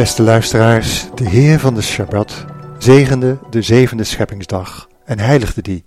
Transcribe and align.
Beste 0.00 0.22
luisteraars, 0.22 1.06
de 1.14 1.28
Heer 1.28 1.58
van 1.58 1.74
de 1.74 1.82
Shabbat 1.82 2.44
zegende 2.78 3.38
de 3.50 3.62
zevende 3.62 4.04
scheppingsdag 4.04 4.88
en 5.04 5.18
heiligde 5.18 5.62
die. 5.62 5.84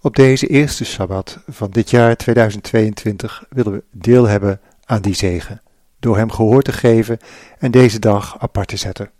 Op 0.00 0.16
deze 0.16 0.46
eerste 0.46 0.84
Shabbat 0.84 1.38
van 1.46 1.70
dit 1.70 1.90
jaar 1.90 2.16
2022 2.16 3.44
willen 3.48 3.72
we 3.72 3.84
deel 3.90 4.24
hebben 4.24 4.60
aan 4.84 5.02
die 5.02 5.14
zegen, 5.14 5.62
door 5.98 6.16
hem 6.16 6.30
gehoor 6.30 6.62
te 6.62 6.72
geven 6.72 7.18
en 7.58 7.70
deze 7.70 7.98
dag 7.98 8.38
apart 8.38 8.68
te 8.68 8.76
zetten. 8.76 9.10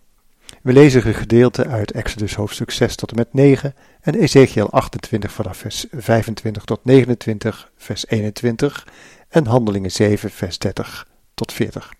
We 0.62 0.72
lezen 0.72 1.06
een 1.06 1.14
gedeelte 1.14 1.66
uit 1.66 1.92
Exodus 1.92 2.34
hoofdstuk 2.34 2.70
6 2.70 2.96
tot 2.96 3.10
en 3.10 3.16
met 3.16 3.32
9 3.32 3.74
en 4.00 4.14
Ezekiel 4.14 4.70
28 4.70 5.32
vanaf 5.32 5.56
vers 5.56 5.86
25 5.90 6.64
tot 6.64 6.84
29, 6.84 7.70
vers 7.76 8.06
21 8.08 8.86
en 9.28 9.46
Handelingen 9.46 9.92
7, 9.92 10.30
vers 10.30 10.58
30 10.58 11.06
tot 11.34 11.52
40. 11.52 11.92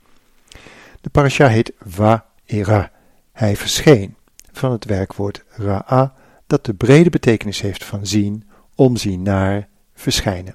De 1.06 1.12
parasha 1.12 1.48
heet 1.48 1.72
Wa-era. 1.96 2.90
Hij 3.32 3.56
verscheen, 3.56 4.16
van 4.52 4.72
het 4.72 4.84
werkwoord 4.84 5.44
ra'a, 5.48 6.14
dat 6.46 6.64
de 6.64 6.74
brede 6.74 7.10
betekenis 7.10 7.60
heeft 7.60 7.84
van 7.84 8.06
zien, 8.06 8.44
omzien 8.74 9.22
naar, 9.22 9.68
verschijnen. 9.94 10.54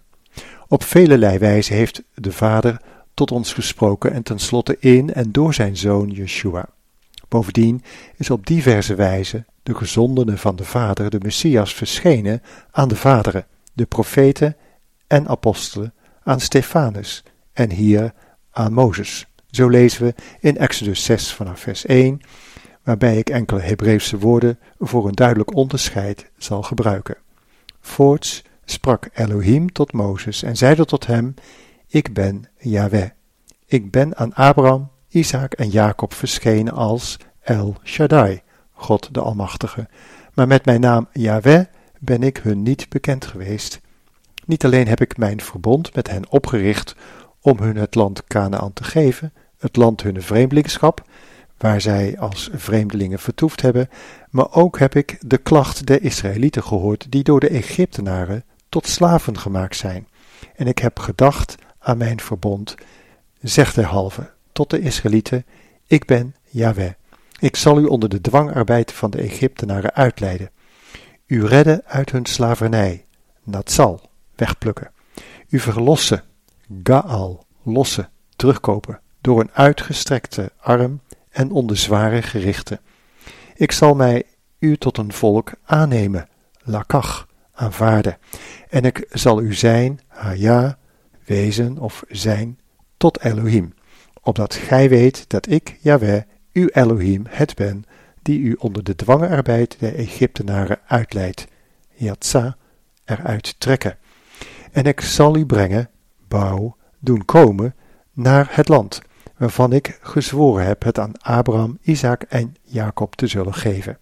Op 0.67 0.83
vele 0.83 1.39
wijze 1.39 1.73
heeft 1.73 2.03
de 2.13 2.31
Vader 2.31 2.81
tot 3.13 3.31
ons 3.31 3.53
gesproken 3.53 4.13
en 4.13 4.23
tenslotte 4.23 4.77
in 4.79 5.13
en 5.13 5.31
door 5.31 5.53
zijn 5.53 5.77
zoon 5.77 6.09
Yeshua. 6.09 6.69
Bovendien 7.27 7.83
is 8.17 8.29
op 8.29 8.45
diverse 8.45 8.95
wijze 8.95 9.45
de 9.63 9.75
gezondene 9.75 10.37
van 10.37 10.55
de 10.55 10.65
Vader, 10.65 11.09
de 11.09 11.19
Messias, 11.21 11.73
verschenen 11.73 12.41
aan 12.71 12.87
de 12.87 12.95
vaderen, 12.95 13.45
de 13.73 13.85
profeten 13.85 14.55
en 15.07 15.27
apostelen, 15.27 15.93
aan 16.23 16.39
Stefanus 16.39 17.23
en 17.53 17.71
hier 17.71 18.13
aan 18.51 18.73
Mozes. 18.73 19.30
Zo 19.51 19.67
lezen 19.67 20.05
we 20.05 20.13
in 20.39 20.57
Exodus 20.57 21.03
6 21.03 21.33
vanaf 21.33 21.59
vers 21.59 21.85
1, 21.85 22.21
waarbij 22.83 23.17
ik 23.17 23.29
enkele 23.29 23.61
Hebreeuwse 23.61 24.17
woorden 24.17 24.59
voor 24.79 25.07
een 25.07 25.15
duidelijk 25.15 25.55
onderscheid 25.55 26.31
zal 26.37 26.61
gebruiken. 26.61 27.17
Voorts 27.81 28.43
sprak 28.65 29.09
Elohim 29.13 29.71
tot 29.71 29.93
Mozes 29.93 30.43
en 30.43 30.57
zeide 30.57 30.85
tot 30.85 31.05
hem: 31.05 31.33
Ik 31.87 32.13
ben 32.13 32.43
Yahweh. 32.57 33.09
Ik 33.65 33.91
ben 33.91 34.17
aan 34.17 34.33
Abraham, 34.33 34.89
Isaac 35.09 35.53
en 35.53 35.69
Jacob 35.69 36.13
verschenen 36.13 36.73
als 36.73 37.17
El 37.41 37.75
Shaddai, 37.83 38.41
God 38.71 39.13
de 39.13 39.19
Almachtige. 39.19 39.87
Maar 40.33 40.47
met 40.47 40.65
mijn 40.65 40.81
naam 40.81 41.07
Yahweh 41.13 41.65
ben 41.99 42.23
ik 42.23 42.37
hun 42.37 42.63
niet 42.63 42.89
bekend 42.89 43.25
geweest. 43.25 43.81
Niet 44.45 44.65
alleen 44.65 44.87
heb 44.87 45.01
ik 45.01 45.17
mijn 45.17 45.41
verbond 45.41 45.95
met 45.95 46.09
hen 46.09 46.29
opgericht 46.29 46.95
om 47.41 47.57
hun 47.59 47.75
het 47.75 47.95
land 47.95 48.23
Canaan 48.23 48.73
te 48.73 48.83
geven, 48.83 49.33
het 49.61 49.75
land 49.75 50.03
hun 50.03 50.21
vreemdelingschap, 50.21 51.05
waar 51.57 51.81
zij 51.81 52.19
als 52.19 52.49
vreemdelingen 52.53 53.19
vertoefd 53.19 53.61
hebben, 53.61 53.89
maar 54.29 54.53
ook 54.53 54.79
heb 54.79 54.95
ik 54.95 55.17
de 55.19 55.37
klacht 55.37 55.85
der 55.85 56.03
Israëlieten 56.03 56.63
gehoord, 56.63 57.11
die 57.11 57.23
door 57.23 57.39
de 57.39 57.49
Egyptenaren 57.49 58.43
tot 58.69 58.87
slaven 58.87 59.37
gemaakt 59.37 59.75
zijn. 59.75 60.07
En 60.55 60.67
ik 60.67 60.77
heb 60.77 60.99
gedacht 60.99 61.55
aan 61.79 61.97
mijn 61.97 62.21
verbond, 62.21 62.75
zegt 63.41 63.75
derhalve 63.75 64.29
tot 64.51 64.69
de 64.69 64.79
Israëlieten, 64.79 65.45
ik 65.87 66.05
ben 66.05 66.35
Yahweh. 66.49 66.91
Ik 67.39 67.55
zal 67.55 67.79
u 67.79 67.85
onder 67.85 68.09
de 68.09 68.21
dwangarbeid 68.21 68.91
van 68.91 69.11
de 69.11 69.17
Egyptenaren 69.17 69.93
uitleiden. 69.93 70.49
U 71.25 71.45
redden 71.45 71.81
uit 71.85 72.11
hun 72.11 72.25
slavernij, 72.25 73.05
Natsal, 73.43 74.09
wegplukken. 74.35 74.91
U 75.49 75.59
verlossen, 75.59 76.23
Gaal, 76.83 77.45
lossen, 77.63 78.09
terugkopen, 78.35 78.99
door 79.21 79.39
een 79.39 79.51
uitgestrekte 79.53 80.51
arm 80.57 81.01
en 81.29 81.51
onder 81.51 81.77
zware 81.77 82.21
gerichten. 82.21 82.79
Ik 83.55 83.71
zal 83.71 83.95
mij 83.95 84.23
u 84.59 84.77
tot 84.77 84.97
een 84.97 85.13
volk 85.13 85.51
aannemen, 85.63 86.27
lakach, 86.63 87.27
aanvaarden, 87.53 88.17
en 88.69 88.83
ik 88.83 89.05
zal 89.09 89.41
u 89.41 89.53
zijn, 89.53 89.99
haya, 90.07 90.77
wezen 91.25 91.77
of 91.77 92.03
zijn, 92.09 92.59
tot 92.97 93.23
Elohim, 93.23 93.73
opdat 94.21 94.55
gij 94.55 94.89
weet 94.89 95.29
dat 95.29 95.49
ik, 95.49 95.77
Yahweh, 95.81 96.21
uw 96.53 96.67
Elohim, 96.67 97.25
het 97.29 97.55
ben, 97.55 97.85
die 98.21 98.39
u 98.39 98.53
onder 98.59 98.83
de 98.83 98.95
dwangarbeid 98.95 99.79
der 99.79 99.95
Egyptenaren 99.95 100.79
uitleidt, 100.87 101.47
Yatsa, 101.93 102.57
eruit 103.05 103.59
trekken. 103.59 103.97
En 104.71 104.83
ik 104.83 105.01
zal 105.01 105.35
u 105.35 105.45
brengen, 105.45 105.89
bouw, 106.27 106.75
doen 106.99 107.25
komen, 107.25 107.75
naar 108.13 108.47
het 108.51 108.67
land, 108.67 109.01
waarvan 109.41 109.73
ik 109.73 109.99
gezworen 110.01 110.65
heb 110.65 110.83
het 110.83 110.99
aan 110.99 111.21
Abraham, 111.21 111.77
Isaac 111.81 112.21
en 112.21 112.55
Jacob 112.63 113.15
te 113.15 113.27
zullen 113.27 113.53
geven. 113.53 113.97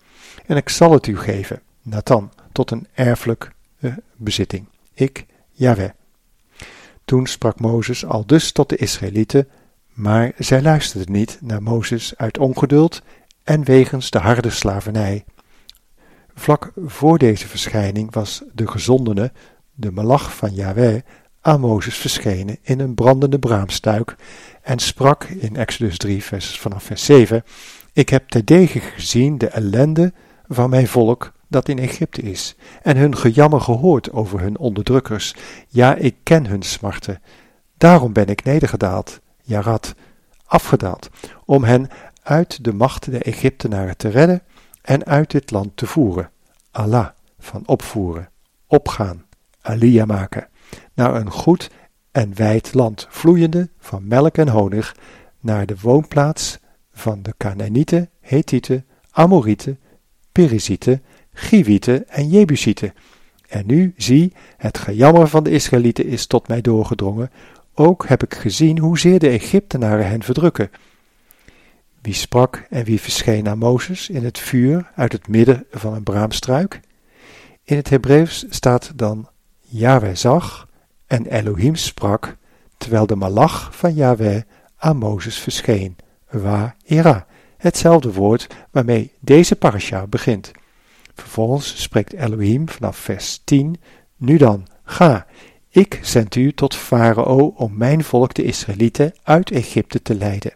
En 0.46 0.58
ik 0.58 0.70
zal 0.70 0.92
het 0.92 1.08
u 1.08 1.18
geven, 1.18 1.62
Nathan, 1.82 2.32
tot 2.52 2.72
een 2.72 2.88
erfelijke 2.94 3.48
bezitting. 4.16 4.66
Ik, 4.94 5.26
Yahweh. 5.52 5.90
Toen 7.06 7.28
sprak 7.28 7.60
Mozes 7.60 8.06
al 8.06 8.26
dus 8.26 8.52
tot 8.52 8.70
de 8.70 8.76
Israëlieten, 8.76 9.48
maar 9.94 10.32
zij 10.38 10.62
luisterden 10.62 11.12
niet 11.12 11.38
naar 11.42 11.64
Mozes 11.64 12.14
uit 12.18 12.38
ongeduld 12.38 13.02
en 13.44 13.64
wegens 13.64 14.10
de 14.10 14.20
harde 14.20 14.50
slavernij. 14.50 15.26
Vlak 16.36 16.72
voor 16.86 17.18
deze 17.18 17.48
verschijning 17.48 18.14
was 18.14 18.44
de 18.54 18.68
gezondene, 18.68 19.32
de 19.74 19.92
malach 19.92 20.36
van 20.36 20.54
Yahweh, 20.54 21.02
aan 21.42 21.60
Mozes 21.60 21.98
verschenen 21.98 22.58
in 22.62 22.80
een 22.80 22.96
brandende 22.96 23.40
braamstuik 23.40 24.16
en 24.62 24.80
sprak 24.80 25.24
in 25.24 25.56
Exodus 25.56 25.98
3 25.98 26.24
vers, 26.24 26.60
vanaf 26.60 26.84
vers 26.84 27.06
7 27.06 27.44
Ik 27.94 28.10
heb 28.10 28.30
terdege 28.30 28.80
gezien 28.80 29.38
de 29.38 29.48
ellende 29.48 30.14
van 30.48 30.70
mijn 30.70 30.88
volk 30.88 31.32
dat 31.48 31.70
in 31.70 31.80
Egypte 31.80 32.22
is 32.22 32.56
en 32.82 32.98
hun 32.98 33.18
gejammer 33.18 33.62
gehoord 33.62 34.12
over 34.12 34.40
hun 34.40 34.58
onderdrukkers. 34.58 35.36
Ja, 35.68 35.96
ik 35.96 36.16
ken 36.24 36.46
hun 36.46 36.62
smarten. 36.62 37.22
Daarom 37.78 38.14
ben 38.14 38.28
ik 38.28 38.44
nedergedaald, 38.44 39.20
Jarat, 39.42 39.96
afgedaald, 40.46 41.10
om 41.46 41.64
hen 41.64 41.90
uit 42.24 42.64
de 42.64 42.74
macht 42.74 43.12
der 43.12 43.22
Egyptenaren 43.22 43.98
te 43.98 44.10
redden 44.10 44.42
en 44.82 45.06
uit 45.06 45.32
dit 45.32 45.52
land 45.52 45.78
te 45.78 45.88
voeren. 45.88 46.32
Allah, 46.72 47.08
van 47.40 47.64
opvoeren, 47.66 48.30
opgaan, 48.68 49.26
aliyah 49.62 50.08
maken 50.08 50.48
naar 51.00 51.16
een 51.16 51.32
goed 51.32 51.70
en 52.12 52.36
wijd 52.36 52.74
land, 52.74 53.08
vloeiende 53.10 53.70
van 53.78 54.08
melk 54.08 54.38
en 54.38 54.48
honig, 54.48 54.96
naar 55.40 55.66
de 55.66 55.76
woonplaats 55.82 56.60
van 56.92 57.22
de 57.22 57.34
Canaanieten, 57.38 58.10
Hethieten, 58.22 58.86
Amorieten, 59.12 59.80
Perizieten, 60.32 61.04
Givieten 61.34 62.10
en 62.10 62.30
Jebusieten. 62.30 62.94
En 63.48 63.66
nu, 63.66 63.94
zie, 63.98 64.34
het 64.58 64.78
gejammer 64.78 65.28
van 65.28 65.44
de 65.44 65.50
Israëlieten 65.50 66.06
is 66.06 66.28
tot 66.28 66.48
mij 66.48 66.62
doorgedrongen, 66.62 67.32
ook 67.74 68.08
heb 68.08 68.24
ik 68.24 68.34
gezien 68.34 68.80
hoezeer 68.80 69.20
de 69.20 69.30
Egyptenaren 69.30 70.08
hen 70.08 70.24
verdrukken. 70.24 70.72
Wie 72.02 72.14
sprak 72.14 72.66
en 72.70 72.84
wie 72.84 73.02
verscheen 73.02 73.48
aan 73.48 73.58
Mozes 73.58 74.10
in 74.10 74.24
het 74.24 74.40
vuur 74.40 74.92
uit 74.96 75.12
het 75.12 75.28
midden 75.28 75.66
van 75.72 75.94
een 75.94 76.04
braamstruik? 76.04 76.80
In 77.64 77.76
het 77.76 77.90
Hebreeuws 77.90 78.46
staat 78.50 78.92
dan 78.96 79.30
Yahweh 79.60 80.16
zag 80.16 80.68
en 81.10 81.26
Elohim 81.26 81.76
sprak, 81.76 82.38
terwijl 82.78 83.06
de 83.06 83.16
malach 83.16 83.76
van 83.76 83.94
Yahweh 83.94 84.42
aan 84.78 84.98
Mozes 84.98 85.38
verscheen, 85.38 85.96
wa 86.30 86.76
era, 86.86 87.26
hetzelfde 87.58 88.14
woord 88.14 88.48
waarmee 88.72 89.12
deze 89.20 89.56
parasha 89.56 90.08
begint. 90.08 90.52
Vervolgens 91.16 91.82
spreekt 91.82 92.14
Elohim 92.14 92.70
vanaf 92.70 92.98
vers 92.98 93.42
10, 93.44 93.76
nu 94.18 94.38
dan, 94.38 94.68
ga, 94.84 95.26
ik 95.70 96.00
zend 96.02 96.36
u 96.36 96.54
tot 96.54 96.76
Farao 96.76 97.54
om 97.56 97.78
mijn 97.78 98.04
volk 98.04 98.34
de 98.34 98.44
Israëlieten 98.44 99.14
uit 99.24 99.52
Egypte 99.52 100.02
te 100.02 100.16
leiden. 100.16 100.54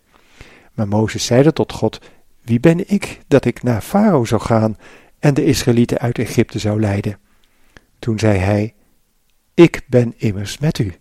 Maar 0.73 0.87
Mozes 0.87 1.25
zeide 1.25 1.53
tot 1.53 1.71
God, 1.71 1.99
wie 2.41 2.59
ben 2.59 2.89
ik 2.89 3.19
dat 3.27 3.45
ik 3.45 3.63
naar 3.63 3.81
Farao 3.81 4.25
zou 4.25 4.41
gaan 4.41 4.77
en 5.19 5.33
de 5.33 5.45
Israëlieten 5.45 5.99
uit 5.99 6.19
Egypte 6.19 6.59
zou 6.59 6.79
leiden? 6.79 7.17
Toen 7.99 8.19
zei 8.19 8.37
hij, 8.37 8.73
ik 9.53 9.81
ben 9.87 10.13
immers 10.17 10.57
met 10.57 10.79
u. 10.79 10.93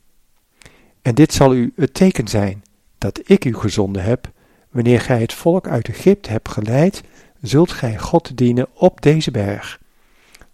En 1.02 1.14
dit 1.14 1.32
zal 1.32 1.54
u 1.54 1.72
het 1.76 1.94
teken 1.94 2.28
zijn 2.28 2.64
dat 2.98 3.20
ik 3.24 3.44
u 3.44 3.54
gezonden 3.54 4.02
heb, 4.02 4.30
wanneer 4.70 5.00
gij 5.00 5.20
het 5.20 5.32
volk 5.32 5.68
uit 5.68 5.88
Egypte 5.88 6.30
hebt 6.30 6.48
geleid, 6.48 7.02
zult 7.40 7.70
gij 7.70 7.98
God 7.98 8.36
dienen 8.36 8.66
op 8.74 9.02
deze 9.02 9.30
berg. 9.30 9.80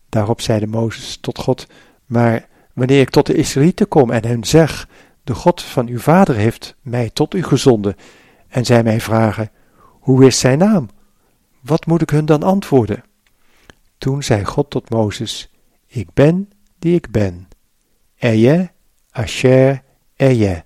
Daarop 0.08 0.40
zeide 0.40 0.66
Mozes 0.66 1.18
tot 1.20 1.38
God, 1.38 1.66
maar 2.06 2.48
wanneer 2.72 3.00
ik 3.00 3.10
tot 3.10 3.26
de 3.26 3.34
Israëlieten 3.34 3.88
kom 3.88 4.10
en 4.10 4.26
hen 4.26 4.44
zeg, 4.44 4.88
de 5.24 5.34
God 5.34 5.62
van 5.62 5.86
uw 5.86 5.98
vader 5.98 6.36
heeft 6.36 6.76
mij 6.82 7.10
tot 7.10 7.34
u 7.34 7.42
gezonden, 7.42 7.96
en 8.48 8.64
zij 8.64 8.82
mij 8.82 9.00
vragen, 9.00 9.50
hoe 9.80 10.26
is 10.26 10.38
zijn 10.38 10.58
naam? 10.58 10.88
Wat 11.60 11.86
moet 11.86 12.02
ik 12.02 12.10
hun 12.10 12.26
dan 12.26 12.42
antwoorden? 12.42 13.04
Toen 13.98 14.22
zei 14.22 14.44
God 14.44 14.70
tot 14.70 14.90
Mozes, 14.90 15.50
ik 15.86 16.08
ben 16.14 16.50
die 16.78 16.94
ik 16.94 17.10
ben. 17.10 17.47
Eje, 18.18 18.70
Asher, 19.10 19.82
Eje. 20.16 20.64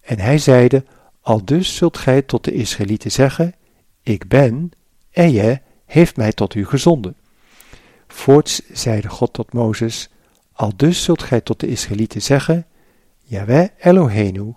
En 0.00 0.18
hij 0.18 0.38
zeide, 0.38 0.84
al 1.20 1.44
dus 1.44 1.76
zult 1.76 1.98
gij 1.98 2.22
tot 2.22 2.44
de 2.44 2.52
Israëlieten 2.52 3.12
zeggen, 3.12 3.54
ik 4.02 4.28
ben, 4.28 4.70
Eje, 5.10 5.62
heeft 5.84 6.16
mij 6.16 6.32
tot 6.32 6.54
u 6.54 6.66
gezonden. 6.66 7.16
Voorts 8.08 8.62
zeide 8.72 9.08
God 9.08 9.32
tot 9.32 9.52
Mozes, 9.52 10.10
al 10.52 10.72
dus 10.76 11.04
zult 11.04 11.22
gij 11.22 11.40
tot 11.40 11.60
de 11.60 11.66
Israëlieten 11.66 12.22
zeggen, 12.22 12.66
Yahweh 13.22 13.68
Eloheinu, 13.78 14.54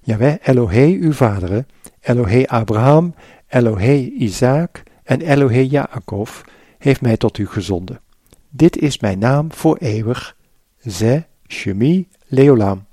Yahweh 0.00 0.34
Elohe 0.42 0.98
uw 1.00 1.12
vaderen, 1.12 1.66
Elohe 2.00 2.48
Abraham, 2.48 3.14
Elohe 3.48 4.10
Isaac 4.10 4.82
en 5.02 5.20
Elohe 5.20 5.66
Jacob, 5.68 6.50
heeft 6.78 7.00
mij 7.00 7.16
tot 7.16 7.38
u 7.38 7.46
gezonden. 7.46 8.00
Dit 8.48 8.76
is 8.76 8.98
mijn 8.98 9.18
naam 9.18 9.52
voor 9.52 9.76
eeuwig, 9.76 10.36
Ze 10.78 11.24
Shemi 11.52 12.08
Leolam. 12.26 12.86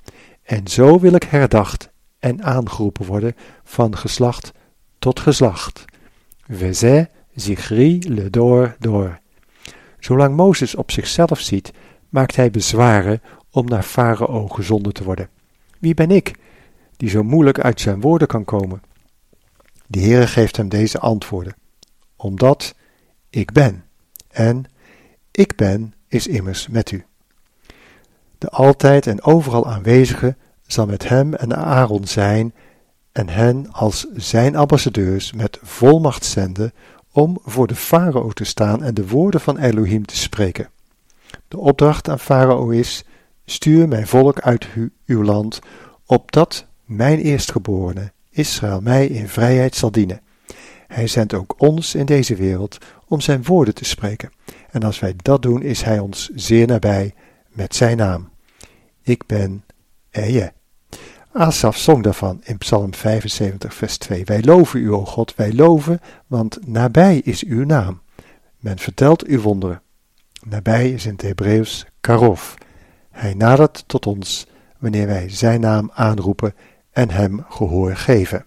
En 0.43 0.67
zo 0.67 0.99
wil 0.99 1.13
ik 1.13 1.23
herdacht 1.23 1.89
en 2.19 2.43
aangeroepen 2.43 3.05
worden 3.05 3.35
van 3.63 3.97
geslacht 3.97 4.51
tot 4.99 5.19
geslacht. 5.19 5.85
Veze 6.47 7.09
Zigri 7.35 7.99
le 8.07 8.29
door 8.29 8.75
door. 8.79 9.19
Zolang 9.99 10.35
Mozes 10.35 10.75
op 10.75 10.91
zichzelf 10.91 11.39
ziet, 11.39 11.71
maakt 12.09 12.35
hij 12.35 12.51
bezwaren 12.51 13.21
om 13.51 13.65
naar 13.65 13.83
Farao 13.83 14.47
gezonden 14.47 14.93
te 14.93 15.03
worden. 15.03 15.29
Wie 15.79 15.93
ben 15.93 16.11
ik, 16.11 16.31
die 16.97 17.09
zo 17.09 17.23
moeilijk 17.23 17.59
uit 17.59 17.81
zijn 17.81 18.01
woorden 18.01 18.27
kan 18.27 18.45
komen? 18.45 18.81
De 19.87 19.99
Heere 19.99 20.27
geeft 20.27 20.57
hem 20.57 20.69
deze 20.69 20.99
antwoorden. 20.99 21.55
Omdat 22.15 22.75
ik 23.29 23.51
ben. 23.51 23.85
En 24.29 24.65
ik 25.31 25.55
ben 25.55 25.93
is 26.07 26.27
immers 26.27 26.67
met 26.67 26.91
u. 26.91 27.05
De 28.39 28.49
altijd 28.49 29.07
en 29.07 29.23
overal 29.23 29.67
aanwezige 29.67 30.35
zal 30.67 30.85
met 30.85 31.09
hem 31.09 31.33
en 31.33 31.55
Aaron 31.55 32.07
zijn 32.07 32.53
en 33.11 33.29
hen 33.29 33.71
als 33.71 34.07
zijn 34.15 34.55
ambassadeurs 34.55 35.33
met 35.33 35.59
volmacht 35.61 36.25
zenden 36.25 36.73
om 37.11 37.39
voor 37.43 37.67
de 37.67 37.75
farao 37.75 38.29
te 38.29 38.43
staan 38.43 38.83
en 38.83 38.93
de 38.93 39.07
woorden 39.07 39.41
van 39.41 39.57
Elohim 39.57 40.05
te 40.05 40.17
spreken. 40.17 40.69
De 41.47 41.57
opdracht 41.57 42.09
aan 42.09 42.19
farao 42.19 42.69
is: 42.69 43.05
stuur 43.45 43.87
mijn 43.87 44.07
volk 44.07 44.39
uit 44.39 44.67
uw 45.05 45.23
land, 45.23 45.59
opdat 46.05 46.65
mijn 46.85 47.19
eerstgeborene 47.19 48.11
Israël 48.29 48.81
mij 48.81 49.07
in 49.07 49.27
vrijheid 49.27 49.75
zal 49.75 49.91
dienen. 49.91 50.21
Hij 50.87 51.07
zendt 51.07 51.33
ook 51.33 51.55
ons 51.57 51.95
in 51.95 52.05
deze 52.05 52.35
wereld 52.35 52.77
om 53.07 53.21
zijn 53.21 53.43
woorden 53.43 53.73
te 53.73 53.85
spreken. 53.85 54.31
En 54.71 54.83
als 54.83 54.99
wij 54.99 55.13
dat 55.17 55.41
doen, 55.41 55.61
is 55.61 55.81
hij 55.81 55.99
ons 55.99 56.29
zeer 56.35 56.67
nabij 56.67 57.13
met 57.59 57.75
zijn 57.75 57.97
naam. 57.97 58.29
Ik 59.01 59.25
ben 59.25 59.63
Eje. 60.09 60.53
Asaf 61.31 61.77
zong 61.77 62.03
daarvan 62.03 62.41
in 62.43 62.57
Psalm 62.57 62.93
75, 62.93 63.73
vers 63.73 63.97
2. 63.97 64.25
Wij 64.25 64.43
loven 64.43 64.79
u, 64.79 64.91
o 64.91 65.05
God, 65.05 65.35
wij 65.35 65.53
loven, 65.53 65.99
want 66.27 66.67
nabij 66.67 67.17
is 67.17 67.43
uw 67.43 67.65
naam. 67.65 68.01
Men 68.57 68.77
vertelt 68.77 69.25
uw 69.25 69.41
wonderen. 69.41 69.81
Nabij 70.45 70.91
is 70.91 71.05
in 71.05 71.11
het 71.11 71.21
Hebreeuws 71.21 71.85
karov. 72.01 72.53
Hij 73.09 73.33
nadert 73.33 73.83
tot 73.87 74.05
ons 74.07 74.47
wanneer 74.77 75.07
wij 75.07 75.29
zijn 75.29 75.59
naam 75.59 75.91
aanroepen 75.93 76.55
en 76.91 77.09
hem 77.09 77.45
gehoor 77.49 77.95
geven. 77.95 78.45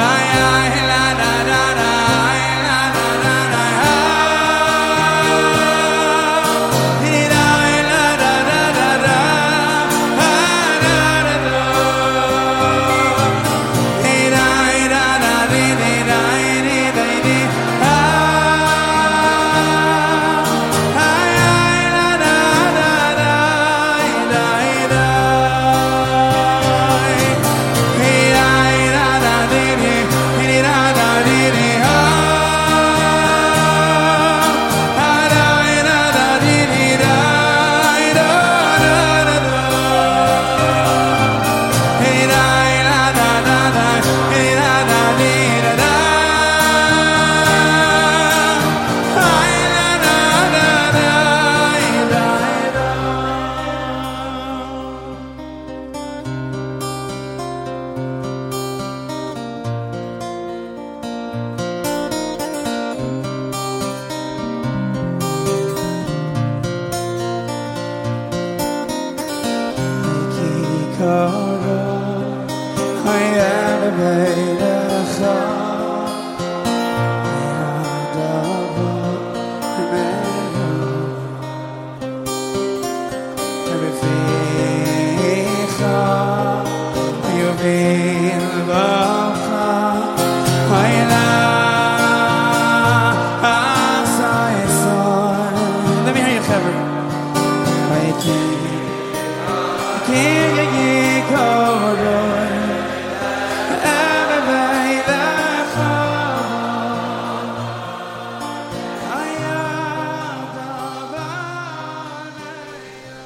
Ay, 0.00 0.28
ay, 0.52 0.70
la, 0.90 1.14
la. 1.20 1.37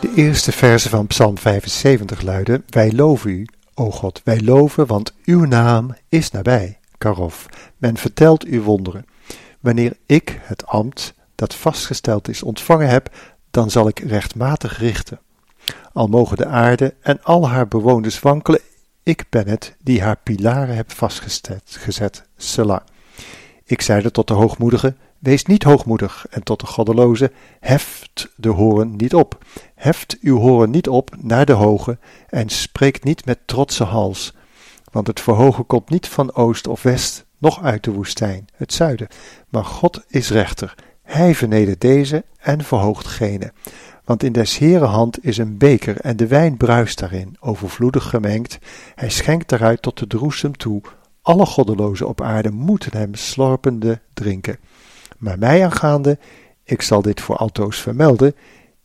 De 0.03 0.13
eerste 0.15 0.53
verse 0.53 0.89
van 0.89 1.07
Psalm 1.07 1.39
75 1.39 2.23
luiden: 2.23 2.63
Wij 2.69 2.93
loven 2.93 3.31
u, 3.31 3.47
o 3.75 3.91
God, 3.91 4.21
wij 4.25 4.41
loven, 4.41 4.87
want 4.87 5.15
uw 5.25 5.45
naam 5.45 5.95
is 6.09 6.31
nabij. 6.31 6.79
Karof, 6.99 7.47
men 7.77 7.97
vertelt 7.97 8.45
uw 8.45 8.63
wonderen. 8.63 9.07
Wanneer 9.61 9.97
ik 10.07 10.41
het 10.43 10.67
ambt 10.67 11.15
dat 11.35 11.55
vastgesteld 11.55 12.29
is 12.29 12.43
ontvangen 12.43 12.89
heb, 12.89 13.15
dan 13.51 13.71
zal 13.71 13.89
ik 13.89 13.99
rechtmatig 13.99 14.79
richten. 14.79 15.21
Al 15.93 16.07
mogen 16.07 16.37
de 16.37 16.47
aarde 16.47 16.95
en 17.01 17.23
al 17.23 17.49
haar 17.49 17.69
bewoners 17.69 18.21
wankelen, 18.21 18.61
ik 19.03 19.25
ben 19.29 19.49
het 19.49 19.77
die 19.83 20.03
haar 20.03 20.17
pilaren 20.23 20.77
heb 20.77 20.93
vastgezet. 20.93 22.25
Selah. 22.37 22.81
Ik 23.65 23.81
zeide 23.83 24.11
tot 24.11 24.29
de 24.29 24.35
hoogmoedige, 24.35 24.95
wees 25.23 25.45
niet 25.45 25.63
hoogmoedig, 25.63 26.27
en 26.31 26.43
tot 26.43 26.61
de 26.61 26.67
goddeloze, 26.67 27.33
heft 27.61 28.33
de 28.37 28.49
horen 28.49 28.97
niet 28.97 29.15
op. 29.15 29.45
Heft 29.75 30.19
uw 30.21 30.39
horen 30.39 30.71
niet 30.71 30.89
op 30.89 31.17
naar 31.19 31.47
de 31.47 31.53
hoge, 31.53 31.99
en 32.29 32.49
spreekt 32.49 33.05
niet 33.05 33.25
met 33.25 33.39
trotse 33.45 33.85
hals. 33.85 34.35
Want 34.93 35.07
het 35.07 35.21
verhogen 35.21 35.67
komt 35.67 35.91
niet 35.91 36.09
van 36.09 36.35
oost 36.35 36.67
of 36.67 36.83
west, 36.83 37.25
noch 37.39 37.63
uit 37.63 37.85
de 37.85 37.93
woestijn, 37.93 38.47
het 38.55 38.73
zuiden. 38.73 39.09
Maar 39.49 39.65
God 39.65 40.05
is 40.09 40.31
rechter. 40.31 40.75
Hij 41.03 41.35
vernedert 41.35 41.81
deze 41.81 42.25
en 42.39 42.65
verhoogt 42.65 43.07
gene. 43.07 43.53
Want 44.05 44.23
in 44.23 44.33
des 44.33 44.59
Heere 44.59 44.85
hand 44.85 45.25
is 45.25 45.39
een 45.39 45.59
beker 45.59 46.01
en 46.01 46.17
de 46.17 46.27
wijn 46.27 46.57
bruist 46.57 46.99
daarin, 46.99 47.37
overvloedig 47.41 48.09
gemengd. 48.09 48.59
Hij 48.95 49.11
schenkt 49.11 49.49
daaruit 49.49 49.83
tot 49.83 49.99
de 49.99 50.07
droesem 50.07 50.57
toe. 50.57 50.83
Alle 51.23 51.47
goddelozen 51.47 52.09
op 52.09 52.21
aarde 52.21 52.51
moeten 52.51 52.97
hem 52.97 53.15
slorpende 53.15 54.01
drinken. 54.15 54.59
Maar 55.23 55.39
mij 55.39 55.65
aangaande, 55.65 56.19
ik 56.65 56.83
zal 56.83 57.03
dit 57.03 57.21
voor 57.21 57.37
altoos 57.37 57.81
vermelden, 57.81 58.35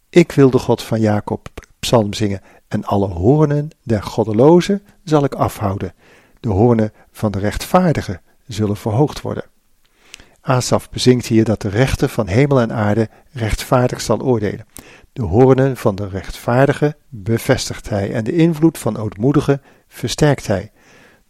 ik 0.10 0.32
wil 0.32 0.50
de 0.50 0.60
God 0.60 0.84
van 0.84 1.00
Jacob 1.00 1.50
psalm 1.80 2.14
zingen 2.14 2.42
en 2.68 2.86
alle 2.86 3.08
hoornen 3.08 3.70
der 3.84 4.04
goddelozen 4.04 4.82
zal 5.04 5.24
ik 5.24 5.34
afhouden. 5.34 5.94
De 6.40 6.50
hoornen 6.50 6.94
van 7.12 7.32
de 7.32 7.40
rechtvaardigen 7.40 8.22
zullen 8.48 8.78
verhoogd 8.78 9.22
worden. 9.22 9.44
Asaf 10.42 10.90
bezingt 10.90 11.26
hier 11.26 11.44
dat 11.44 11.62
de 11.62 11.70
rechter 11.70 12.10
van 12.10 12.28
hemel 12.28 12.60
en 12.62 12.74
aarde 12.74 13.10
rechtvaardig 13.32 14.02
zal 14.02 14.20
oordelen. 14.20 14.66
De 15.14 15.24
hoornen 15.24 15.78
van 15.78 15.96
de 15.96 16.08
rechtvaardige 16.08 16.96
bevestigt 17.10 17.90
hij 17.90 18.14
en 18.14 18.24
de 18.24 18.36
invloed 18.36 18.78
van 18.78 18.98
ootmoedigen 18.98 19.62
versterkt 19.88 20.48
hij. 20.48 20.72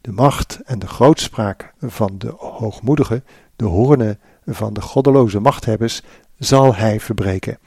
De 0.02 0.12
macht 0.12 0.60
en 0.66 0.80
de 0.80 0.88
grootspraak 0.88 1.74
van 1.80 2.16
de 2.18 2.34
hoogmoedigen, 2.38 3.24
de 3.56 3.66
hoornen 3.66 4.20
van 4.48 4.74
de 4.74 4.82
goddeloze 4.82 5.40
machthebbers, 5.40 6.02
zal 6.38 6.76
hij 6.76 7.00
verbreken. 7.00 7.58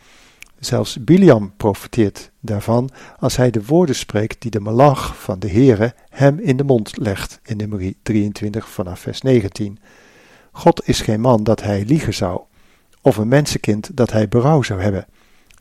Zelfs 0.59 1.05
Biliam 1.05 1.53
profiteert 1.57 2.31
daarvan 2.41 2.91
als 3.19 3.37
hij 3.37 3.51
de 3.51 3.65
woorden 3.65 3.95
spreekt 3.95 4.43
die 4.43 4.51
de 4.51 4.61
malach 4.61 5.17
van 5.23 5.39
de 5.39 5.51
Heere 5.51 5.95
hem 6.09 6.39
in 6.39 6.57
de 6.57 6.65
mond 6.65 6.97
legt 6.97 7.41
in 7.43 7.57
nummer 7.57 7.95
23 8.03 8.69
vanaf 8.69 9.01
vers 9.01 9.21
19. 9.21 9.79
God 10.53 10.89
is 10.89 11.01
geen 11.01 11.21
man 11.21 11.45
dat 11.45 11.63
hij 11.63 11.85
liegen 11.85 12.15
zou, 12.15 12.41
of 13.01 13.17
een 13.17 13.29
mensenkind 13.29 13.97
dat 13.97 14.13
hij 14.13 14.29
berouw 14.29 14.63
zou 14.63 14.81
hebben. 14.83 15.07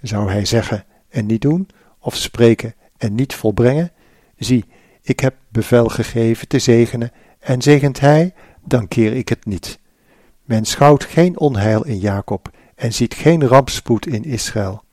Zou 0.01 0.29
hij 0.29 0.45
zeggen 0.45 0.85
en 1.09 1.25
niet 1.25 1.41
doen, 1.41 1.67
of 1.99 2.15
spreken 2.15 2.75
en 2.97 3.15
niet 3.15 3.33
volbrengen? 3.33 3.91
Zie, 4.38 4.65
ik 5.01 5.19
heb 5.19 5.35
bevel 5.49 5.88
gegeven 5.88 6.47
te 6.47 6.59
zegenen, 6.59 7.11
en 7.39 7.61
zegent 7.61 7.99
hij, 7.99 8.33
dan 8.63 8.88
keer 8.88 9.13
ik 9.13 9.29
het 9.29 9.45
niet. 9.45 9.78
Men 10.50 10.65
schouwt 10.65 11.03
geen 11.03 11.39
onheil 11.39 11.86
in 11.86 11.98
Jacob 11.98 12.50
en 12.75 12.94
ziet 12.94 13.13
geen 13.13 13.48
rampspoed 13.48 14.06
in 14.06 14.24
Israël. 14.24 14.84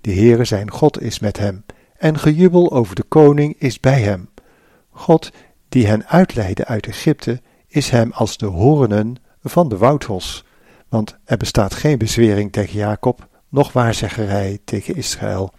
De 0.00 0.12
Heere 0.12 0.44
zijn 0.44 0.70
God 0.70 1.00
is 1.00 1.18
met 1.18 1.38
hem, 1.38 1.64
en 1.96 2.18
gejubel 2.18 2.72
over 2.72 2.94
de 2.94 3.02
koning 3.02 3.54
is 3.58 3.80
bij 3.80 4.00
hem. 4.00 4.28
God, 4.90 5.32
die 5.68 5.86
hen 5.86 6.06
uitleidde 6.06 6.64
uit 6.64 6.86
Egypte, 6.86 7.40
is 7.68 7.90
hem 7.90 8.12
als 8.12 8.36
de 8.36 8.46
horenen 8.46 9.16
van 9.42 9.68
de 9.68 9.76
woudhos. 9.76 10.44
Want 10.88 11.16
er 11.24 11.36
bestaat 11.36 11.74
geen 11.74 11.98
bezwering 11.98 12.52
tegen 12.52 12.78
Jacob, 12.78 13.28
noch 13.48 13.72
waarzeggerij 13.72 14.58
tegen 14.64 14.96
Israël. 14.96 15.52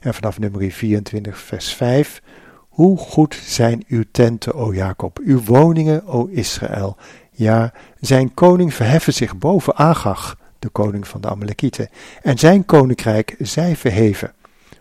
En 0.00 0.14
vanaf 0.14 0.38
nummer 0.38 0.70
24, 0.70 1.38
vers 1.38 1.74
5. 1.74 2.22
Hoe 2.68 2.98
goed 2.98 3.34
zijn 3.44 3.84
uw 3.88 4.04
tenten, 4.10 4.54
o 4.54 4.74
Jacob, 4.74 5.18
uw 5.24 5.42
woningen, 5.44 6.06
o 6.06 6.26
Israël. 6.26 6.96
Ja, 7.42 7.72
zijn 8.00 8.34
koning 8.34 8.74
verheffen 8.74 9.12
zich 9.12 9.38
boven 9.38 9.76
Agag, 9.76 10.36
de 10.58 10.68
koning 10.68 11.08
van 11.08 11.20
de 11.20 11.28
Amalekieten, 11.28 11.88
en 12.22 12.38
zijn 12.38 12.64
koninkrijk 12.64 13.34
zij 13.38 13.76
verheven. 13.76 14.32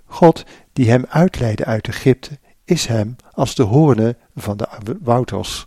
God, 0.05 0.45
die 0.73 0.89
hem 0.89 1.05
uitleidde 1.09 1.65
uit 1.65 1.87
Egypte, 1.87 2.39
is 2.65 2.85
hem 2.85 3.15
als 3.31 3.55
de 3.55 3.63
hoornen 3.63 4.17
van 4.35 4.57
de 4.57 4.67
wouders. 5.01 5.65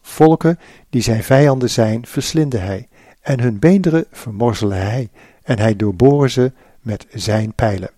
Volken 0.00 0.58
die 0.90 1.02
zijn 1.02 1.24
vijanden 1.24 1.70
zijn, 1.70 2.06
verslinde 2.06 2.58
hij, 2.58 2.88
en 3.20 3.40
hun 3.40 3.58
beenderen 3.58 4.04
vermorzelen 4.10 4.82
hij, 4.82 5.08
en 5.42 5.58
hij 5.58 5.76
doorboren 5.76 6.30
ze 6.30 6.52
met 6.80 7.06
zijn 7.10 7.54
pijlen. 7.54 7.90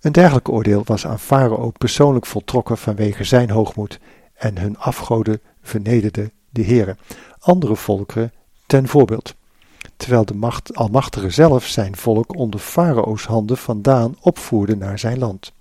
Een 0.00 0.12
dergelijk 0.12 0.48
oordeel 0.48 0.82
was 0.84 1.06
aan 1.06 1.18
Farao 1.18 1.70
persoonlijk 1.70 2.26
voltrokken 2.26 2.78
vanwege 2.78 3.24
zijn 3.24 3.50
hoogmoed, 3.50 4.00
en 4.34 4.58
hun 4.58 4.78
afgoden 4.78 5.40
vernederden 5.62 6.30
de 6.50 6.62
heren. 6.62 6.98
Andere 7.38 7.76
volkeren 7.76 8.32
ten 8.66 8.88
voorbeeld 8.88 9.36
terwijl 9.98 10.24
de 10.24 10.34
macht, 10.34 10.74
Almachtige 10.74 11.30
zelf 11.30 11.66
zijn 11.66 11.96
volk 11.96 12.36
onder 12.36 12.60
Farao's 12.60 13.24
handen 13.24 13.56
vandaan 13.56 14.16
opvoerde 14.20 14.76
naar 14.76 14.98
zijn 14.98 15.18
land. 15.18 15.52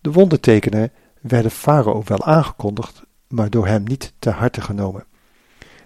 De 0.00 0.12
wondertekenen 0.12 0.92
werden 1.20 1.50
Farao 1.50 2.02
wel 2.04 2.24
aangekondigd, 2.24 3.02
maar 3.28 3.50
door 3.50 3.66
hem 3.66 3.82
niet 3.82 4.12
ter 4.18 4.32
harte 4.32 4.60
genomen. 4.60 5.04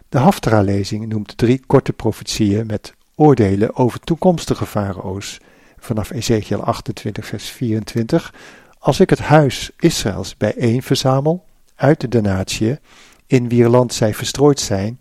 De 0.08 0.18
Haftara-lezing 0.18 1.06
noemt 1.08 1.36
drie 1.38 1.62
korte 1.66 1.92
profetieën 1.92 2.66
met 2.66 2.94
oordelen 3.14 3.76
over 3.76 4.00
toekomstige 4.00 4.66
farao's. 4.66 5.40
Vanaf 5.78 6.10
Ezekiel 6.10 6.62
28, 6.62 7.26
vers 7.26 7.48
24. 7.48 8.34
Als 8.78 9.00
ik 9.00 9.10
het 9.10 9.18
huis 9.18 9.70
Israëls 9.78 10.36
bijeen 10.36 10.82
verzamel 10.82 11.44
uit 11.74 12.12
de 12.12 12.20
natie, 12.20 12.78
in 13.26 13.48
wier 13.48 13.68
land 13.68 13.94
zij 13.94 14.14
verstrooid 14.14 14.60
zijn, 14.60 14.96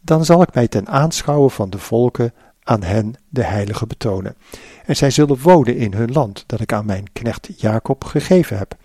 dan 0.00 0.24
zal 0.24 0.42
ik 0.42 0.54
mij 0.54 0.68
ten 0.68 0.88
aanschouwen 0.88 1.50
van 1.50 1.70
de 1.70 1.78
volken 1.78 2.32
aan 2.62 2.82
hen 2.82 3.14
de 3.28 3.44
heilige 3.44 3.86
betonen. 3.86 4.36
En 4.84 4.96
zij 4.96 5.10
zullen 5.10 5.40
wonen 5.40 5.76
in 5.76 5.92
hun 5.92 6.12
land 6.12 6.44
dat 6.46 6.60
ik 6.60 6.72
aan 6.72 6.86
mijn 6.86 7.12
knecht 7.12 7.48
Jacob 7.56 8.04
gegeven 8.04 8.58
heb. 8.58 8.76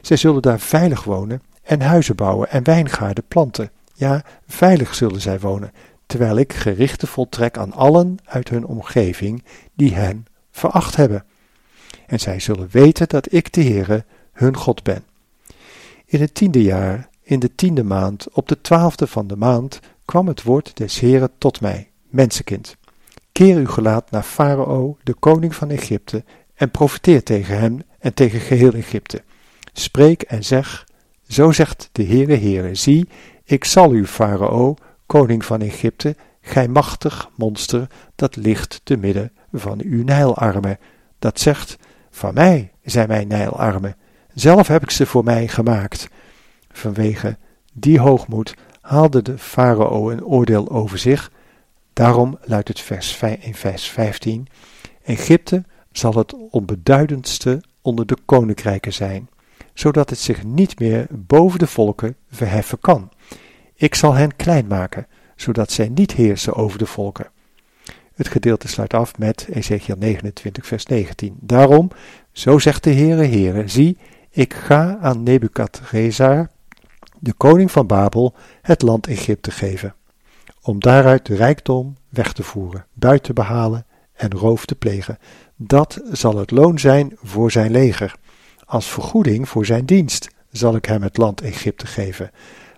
Zij 0.00 0.16
zullen 0.16 0.42
daar 0.42 0.60
veilig 0.60 1.04
wonen 1.04 1.42
en 1.62 1.80
huizen 1.80 2.16
bouwen 2.16 2.50
en 2.50 2.64
wijngaarden 2.64 3.24
planten. 3.28 3.70
Ja, 3.94 4.22
veilig 4.46 4.94
zullen 4.94 5.20
zij 5.20 5.40
wonen, 5.40 5.72
terwijl 6.06 6.36
ik 6.36 6.52
gerichten 6.52 7.08
voltrek 7.08 7.58
aan 7.58 7.72
allen 7.72 8.16
uit 8.24 8.48
hun 8.48 8.66
omgeving 8.66 9.44
die 9.74 9.94
hen 9.94 10.26
veracht 10.50 10.96
hebben. 10.96 11.24
En 12.06 12.20
zij 12.20 12.40
zullen 12.40 12.68
weten 12.70 13.08
dat 13.08 13.32
ik 13.32 13.52
de 13.52 13.62
Heere 13.62 14.04
hun 14.32 14.56
God 14.56 14.82
ben. 14.82 15.04
In 16.06 16.20
het 16.20 16.34
tiende 16.34 16.62
jaar, 16.62 17.08
in 17.30 17.38
de 17.38 17.54
tiende 17.54 17.84
maand, 17.84 18.26
op 18.32 18.48
de 18.48 18.60
twaalfde 18.60 19.06
van 19.06 19.26
de 19.26 19.36
maand, 19.36 19.80
kwam 20.04 20.26
het 20.26 20.42
woord 20.42 20.76
des 20.76 20.98
Heren 20.98 21.30
tot 21.38 21.60
mij, 21.60 21.90
mensenkind. 22.08 22.76
Keer 23.32 23.56
uw 23.56 23.66
gelaat 23.66 24.10
naar 24.10 24.22
Farao, 24.22 24.96
de 25.02 25.14
koning 25.14 25.54
van 25.54 25.70
Egypte, 25.70 26.24
en 26.54 26.70
profiteer 26.70 27.22
tegen 27.22 27.58
hem 27.58 27.82
en 27.98 28.14
tegen 28.14 28.40
geheel 28.40 28.72
Egypte. 28.72 29.22
Spreek 29.72 30.22
en 30.22 30.44
zeg, 30.44 30.86
zo 31.28 31.52
zegt 31.52 31.88
de 31.92 32.04
Heere 32.04 32.36
Heere, 32.36 32.74
zie, 32.74 33.08
ik 33.44 33.64
zal 33.64 33.92
u, 33.92 34.06
Farao, 34.06 34.74
koning 35.06 35.44
van 35.44 35.60
Egypte, 35.60 36.16
gij 36.40 36.68
machtig 36.68 37.30
monster, 37.36 37.86
dat 38.14 38.36
ligt 38.36 38.80
te 38.84 38.96
midden 38.96 39.32
van 39.52 39.80
uw 39.84 40.04
Nijlarmen, 40.04 40.78
dat 41.18 41.40
zegt, 41.40 41.76
van 42.10 42.34
mij 42.34 42.72
zijn 42.84 43.08
mijn 43.08 43.28
Nijlarmen, 43.28 43.96
zelf 44.34 44.68
heb 44.68 44.82
ik 44.82 44.90
ze 44.90 45.06
voor 45.06 45.24
mij 45.24 45.48
gemaakt. 45.48 46.08
Vanwege 46.72 47.36
die 47.72 47.98
hoogmoed 47.98 48.54
haalde 48.80 49.22
de 49.22 49.38
farao 49.38 50.10
een 50.10 50.24
oordeel 50.24 50.70
over 50.70 50.98
zich. 50.98 51.30
Daarom 51.92 52.38
luidt 52.42 52.68
het 52.68 52.80
vers 52.80 53.20
in 53.40 53.54
vers 53.54 53.88
15: 53.88 54.46
Egypte 55.02 55.64
zal 55.92 56.14
het 56.14 56.34
onbeduidendste 56.50 57.62
onder 57.82 58.06
de 58.06 58.16
koninkrijken 58.24 58.92
zijn, 58.92 59.28
zodat 59.74 60.10
het 60.10 60.18
zich 60.18 60.44
niet 60.44 60.78
meer 60.78 61.06
boven 61.10 61.58
de 61.58 61.66
volken 61.66 62.16
verheffen 62.30 62.78
kan. 62.78 63.10
Ik 63.74 63.94
zal 63.94 64.14
hen 64.14 64.36
klein 64.36 64.66
maken, 64.66 65.06
zodat 65.36 65.72
zij 65.72 65.88
niet 65.88 66.12
heersen 66.12 66.54
over 66.54 66.78
de 66.78 66.86
volken. 66.86 67.30
Het 68.14 68.28
gedeelte 68.28 68.68
sluit 68.68 68.94
af 68.94 69.18
met 69.18 69.48
Ezekiel 69.52 69.96
29, 69.98 70.66
vers 70.66 70.86
19. 70.86 71.36
Daarom, 71.40 71.90
zo 72.32 72.58
zegt 72.58 72.84
de 72.84 72.92
Heere, 72.92 73.24
Heere, 73.24 73.68
zie, 73.68 73.98
ik 74.30 74.54
ga 74.54 74.98
aan 75.00 75.22
Nebukadrezar, 75.22 76.50
de 77.20 77.32
koning 77.32 77.70
van 77.70 77.86
Babel, 77.86 78.34
het 78.62 78.82
land 78.82 79.06
Egypte 79.06 79.50
geven, 79.50 79.94
om 80.62 80.80
daaruit 80.80 81.26
de 81.26 81.34
rijkdom 81.34 81.96
weg 82.08 82.32
te 82.32 82.42
voeren, 82.42 82.86
buiten 82.92 83.34
behalen 83.34 83.86
en 84.12 84.30
roof 84.30 84.64
te 84.64 84.74
plegen. 84.74 85.18
Dat 85.56 86.00
zal 86.12 86.36
het 86.36 86.50
loon 86.50 86.78
zijn 86.78 87.12
voor 87.22 87.50
zijn 87.50 87.70
leger. 87.70 88.14
Als 88.64 88.86
vergoeding 88.86 89.48
voor 89.48 89.66
zijn 89.66 89.84
dienst 89.84 90.28
zal 90.50 90.76
ik 90.76 90.84
hem 90.84 91.02
het 91.02 91.16
land 91.16 91.40
Egypte 91.40 91.86
geven, 91.86 92.30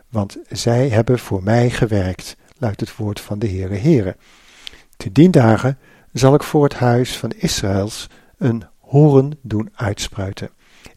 want 0.09 0.39
zij 0.49 0.89
hebben 0.89 1.19
voor 1.19 1.43
mij 1.43 1.71
gewerkt, 1.71 2.37
luidt 2.59 2.81
het 2.81 2.97
woord 2.97 3.21
van 3.21 3.39
de 3.39 3.49
Heere 3.49 3.77
Heere. 3.77 4.17
Te 4.97 5.13
dien 5.13 5.31
dagen 5.31 5.79
zal 6.13 6.35
ik 6.35 6.43
voor 6.43 6.65
het 6.65 6.75
huis 6.75 7.17
van 7.17 7.31
Israëls 7.31 8.07
een 8.39 8.65
horen 8.79 9.39
doen 9.43 9.71
uitspruiten. 9.75 10.51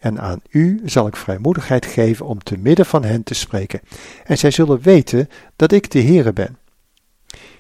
En 0.06 0.22
aan 0.22 0.42
u 0.50 0.82
zal 0.84 1.08
ik 1.08 1.16
vrijmoedigheid 1.16 1.86
geven 1.86 2.26
om 2.26 2.40
te 2.40 2.58
midden 2.58 2.86
van 2.86 3.04
hen 3.04 3.24
te 3.24 3.34
spreken. 3.34 3.82
En 4.24 4.38
zij 4.38 4.52
zullen 4.52 4.82
weten 4.82 5.30
dat 5.56 5.72
ik 5.72 5.92
de 5.92 6.02
Heere 6.02 6.34
ben. 6.34 6.58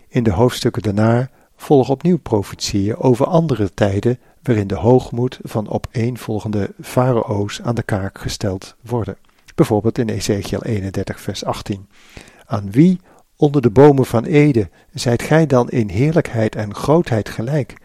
In 0.08 0.24
de 0.24 0.32
hoofdstukken 0.32 0.82
daarna 0.82 1.30
volgen 1.56 1.94
opnieuw 1.94 2.18
profetieën 2.18 2.98
over 2.98 3.25
andere 3.25 3.74
tijden 3.74 4.20
waarin 4.42 4.68
de 4.68 4.75
hoogmoed 4.75 5.40
van 5.44 5.70
opeenvolgende 5.70 6.74
farao's 6.82 7.62
aan 7.62 7.75
de 7.75 7.84
kaak 7.84 8.20
gesteld 8.20 8.75
worden. 8.82 9.18
Bijvoorbeeld 9.56 9.98
in 9.98 10.10
Ezekiel 10.10 10.64
31 10.64 11.22
vers 11.22 11.46
18. 11.46 11.88
Aan 12.46 12.72
wie 12.72 13.00
onder 13.36 13.62
de 13.62 13.72
bomen 13.72 14.06
van 14.06 14.24
Ede 14.24 14.70
zijt 14.94 15.22
gij 15.22 15.46
dan 15.46 15.70
in 15.70 15.90
heerlijkheid 15.90 16.56
en 16.56 16.75
grootheid 16.75 17.30
gelijk? 17.30 17.75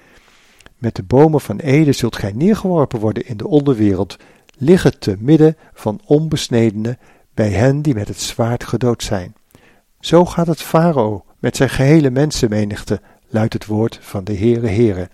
Met 0.81 0.97
de 0.97 1.02
bomen 1.02 1.40
van 1.40 1.59
Ede 1.59 1.93
zult 1.93 2.17
gij 2.17 2.33
neergeworpen 2.33 3.00
worden 3.00 3.26
in 3.26 3.37
de 3.37 3.47
onderwereld, 3.47 4.17
liggen 4.61 4.99
te 4.99 5.17
midden 5.19 5.57
van 5.73 6.00
onbesnedenen 6.05 6.99
bij 7.35 7.50
hen 7.50 7.83
die 7.83 7.95
met 7.95 8.09
het 8.09 8.21
zwaard 8.21 8.64
gedood 8.64 9.02
zijn. 9.02 9.35
Zo 10.00 10.25
gaat 10.25 10.47
het 10.47 10.62
farao 10.62 11.25
met 11.38 11.57
zijn 11.57 11.71
gehele 11.71 12.11
mensenmenigte, 12.11 13.00
luidt 13.29 13.52
het 13.52 13.67
woord 13.67 13.99
van 14.00 14.25
de 14.25 14.37
Heere 14.37 14.69
Heere. 14.69 15.09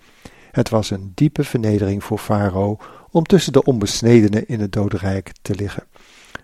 Het 0.51 0.69
was 0.69 0.89
een 0.89 1.11
diepe 1.15 1.43
vernedering 1.43 2.03
voor 2.03 2.17
farao 2.17 2.77
om 3.11 3.23
tussen 3.23 3.53
de 3.53 3.63
onbesnedenen 3.63 4.47
in 4.47 4.59
het 4.59 4.71
dodenrijk 4.71 5.31
te 5.41 5.55
liggen. 5.55 5.83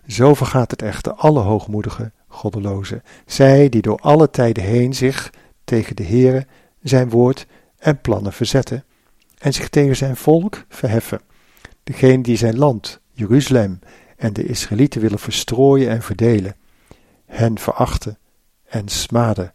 Zo 0.08 0.34
vergaat 0.34 0.72
het 0.72 0.82
echter 0.82 1.14
alle 1.14 1.40
hoogmoedige 1.40 2.12
goddelozen, 2.28 3.04
zij 3.26 3.70
die 3.70 3.82
door 3.82 4.00
alle 4.00 4.30
tijden 4.30 4.64
heen 4.64 4.94
zich 4.94 5.34
tegen 5.64 5.96
de 5.96 6.04
Heere, 6.04 6.46
zijn 6.82 7.10
woord 7.10 7.46
en 7.78 8.02
plannen 8.02 8.34
verzetten 8.34 8.84
en 9.38 9.54
zich 9.54 9.70
tegen 9.70 9.96
zijn 9.96 10.16
volk 10.16 10.66
verheffen. 10.70 11.22
Degene 11.84 12.24
die 12.24 12.38
zijn 12.38 12.58
land, 12.58 13.00
Jeruzalem 13.12 13.80
en 14.18 14.34
de 14.34 14.46
Israëlieten 14.46 15.02
willen 15.02 15.20
verstrooien 15.20 15.90
en 15.90 16.02
verdelen, 16.02 16.56
hen 17.26 17.60
verachten 17.60 18.18
en 18.66 18.88
smaden, 18.88 19.54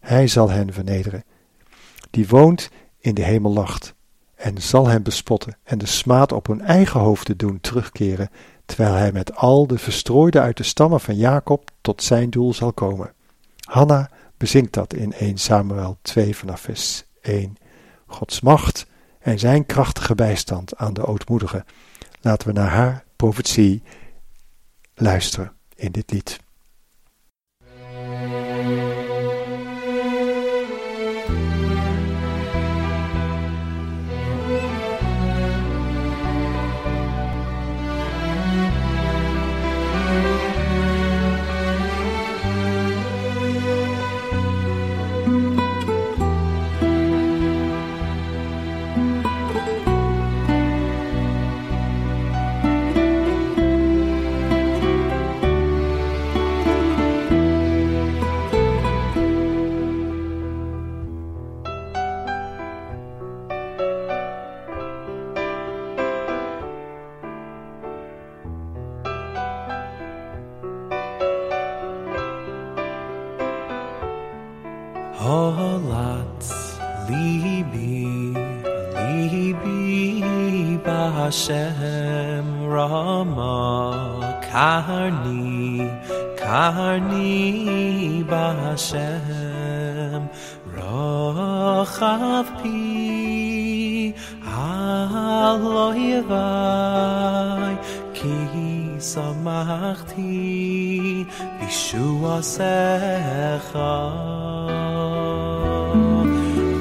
hij 0.00 0.26
zal 0.26 0.50
hen 0.50 0.72
vernederen. 0.72 1.24
Die 2.10 2.28
woont 2.28 2.70
in 2.98 3.14
de 3.14 3.22
hemel 3.22 3.52
lacht 3.52 3.94
en 4.34 4.62
zal 4.62 4.86
hen 4.86 5.02
bespotten 5.02 5.56
en 5.62 5.78
de 5.78 5.86
smaad 5.86 6.32
op 6.32 6.46
hun 6.46 6.60
eigen 6.60 7.00
hoofden 7.00 7.36
doen 7.36 7.60
terugkeren, 7.60 8.30
terwijl 8.66 8.94
hij 8.94 9.12
met 9.12 9.36
al 9.36 9.66
de 9.66 9.78
verstrooiden 9.78 10.42
uit 10.42 10.56
de 10.56 10.62
stammen 10.62 11.00
van 11.00 11.16
Jacob 11.16 11.70
tot 11.80 12.02
zijn 12.02 12.30
doel 12.30 12.54
zal 12.54 12.72
komen. 12.72 13.12
Hanna 13.60 14.10
bezinkt 14.36 14.72
dat 14.72 14.94
in 14.94 15.12
1 15.12 15.38
Samuel 15.38 15.98
2 16.02 16.36
vanaf 16.36 16.60
vers 16.60 17.04
1. 17.20 17.56
Gods 18.06 18.40
macht 18.40 18.86
en 19.20 19.38
zijn 19.38 19.66
krachtige 19.66 20.14
bijstand 20.14 20.76
aan 20.76 20.94
de 20.94 21.06
ootmoedigen. 21.06 21.64
Laten 22.20 22.48
we 22.48 22.52
naar 22.52 22.70
haar 22.70 23.04
profetie 23.16 23.82
luisteren 24.94 25.52
in 25.74 25.92
dit 25.92 26.10
lied. 26.10 26.38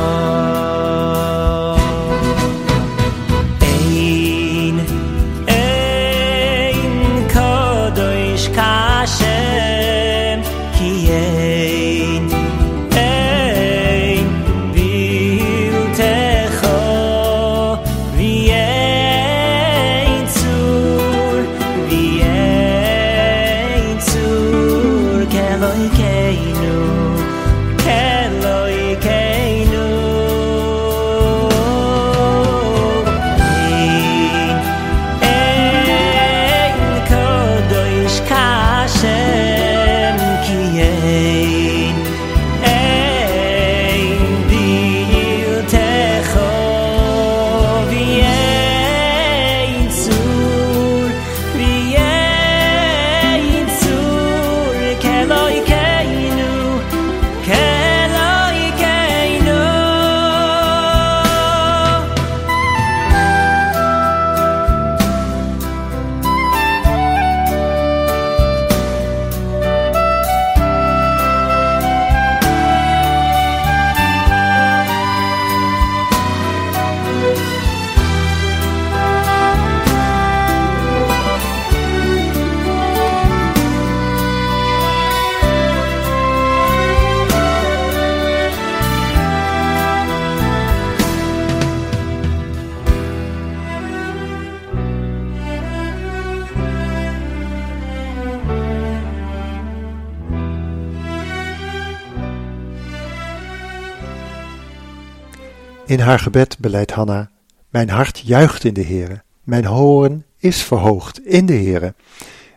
In 105.94 106.00
haar 106.00 106.20
gebed 106.20 106.58
beleidt 106.60 106.92
Hanna: 106.92 107.30
Mijn 107.70 107.90
hart 107.90 108.20
juicht 108.20 108.64
in 108.64 108.74
de 108.74 108.84
Heere, 108.84 109.24
mijn 109.44 109.66
horen 109.66 110.26
is 110.38 110.64
verhoogd 110.64 111.26
in 111.26 111.46
de 111.46 111.54
Heere. 111.54 111.94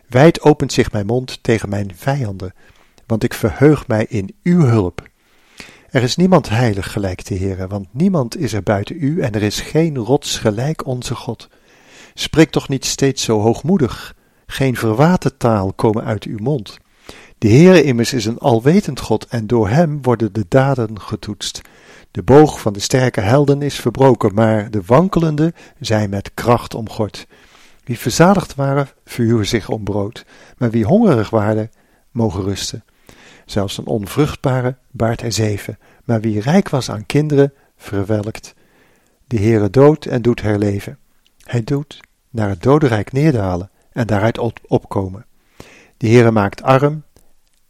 Wijd 0.07 0.41
opent 0.41 0.71
zich 0.71 0.91
mijn 0.91 1.05
mond 1.05 1.43
tegen 1.43 1.69
mijn 1.69 1.91
vijanden, 1.95 2.53
want 3.05 3.23
ik 3.23 3.33
verheug 3.33 3.87
mij 3.87 4.05
in 4.09 4.35
uw 4.43 4.61
hulp. 4.61 5.09
Er 5.89 6.03
is 6.03 6.15
niemand 6.15 6.49
heilig 6.49 6.91
gelijk 6.91 7.25
de 7.25 7.37
Heere, 7.37 7.67
want 7.67 7.87
niemand 7.91 8.37
is 8.37 8.53
er 8.53 8.63
buiten 8.63 8.95
u 8.99 9.21
en 9.21 9.33
er 9.33 9.43
is 9.43 9.61
geen 9.61 9.97
rots 9.97 10.37
gelijk 10.37 10.85
onze 10.85 11.15
God. 11.15 11.49
Spreek 12.13 12.49
toch 12.49 12.69
niet 12.69 12.85
steeds 12.85 13.23
zo 13.23 13.39
hoogmoedig, 13.39 14.15
geen 14.47 14.75
verwaten 14.75 15.37
taal 15.37 15.73
komen 15.73 16.03
uit 16.03 16.23
uw 16.23 16.37
mond. 16.39 16.77
De 17.37 17.49
Heere 17.49 17.83
immers 17.83 18.13
is 18.13 18.25
een 18.25 18.39
alwetend 18.39 18.99
God 18.99 19.27
en 19.27 19.47
door 19.47 19.69
hem 19.69 20.01
worden 20.01 20.33
de 20.33 20.45
daden 20.47 21.01
getoetst. 21.01 21.61
De 22.11 22.23
boog 22.23 22.61
van 22.61 22.73
de 22.73 22.79
sterke 22.79 23.21
helden 23.21 23.61
is 23.61 23.75
verbroken, 23.75 24.33
maar 24.33 24.71
de 24.71 24.81
wankelende 24.85 25.53
zijn 25.79 26.09
met 26.09 26.31
kracht 26.33 26.73
omgord. 26.73 27.27
Wie 27.83 27.99
verzadigd 27.99 28.55
waren, 28.55 28.89
verhuren 29.05 29.47
zich 29.47 29.69
om 29.69 29.83
brood, 29.83 30.25
maar 30.57 30.69
wie 30.69 30.85
hongerig 30.85 31.29
waren, 31.29 31.71
mogen 32.11 32.43
rusten. 32.43 32.83
Zelfs 33.45 33.77
een 33.77 33.85
onvruchtbare 33.85 34.77
baart 34.91 35.21
er 35.21 35.31
zeven, 35.31 35.77
maar 36.03 36.21
wie 36.21 36.41
rijk 36.41 36.69
was 36.69 36.91
aan 36.91 37.05
kinderen, 37.05 37.53
verwelkt. 37.77 38.53
De 39.27 39.39
Heere 39.39 39.69
doodt 39.69 40.05
en 40.05 40.21
doet 40.21 40.41
herleven. 40.41 40.97
Hij 41.43 41.63
doet 41.63 41.99
naar 42.29 42.49
het 42.49 42.63
dodenrijk 42.63 43.11
neerdalen 43.11 43.69
en 43.91 44.07
daaruit 44.07 44.39
opkomen. 44.67 45.25
De 45.97 46.07
Heere 46.07 46.31
maakt 46.31 46.61
arm 46.61 47.03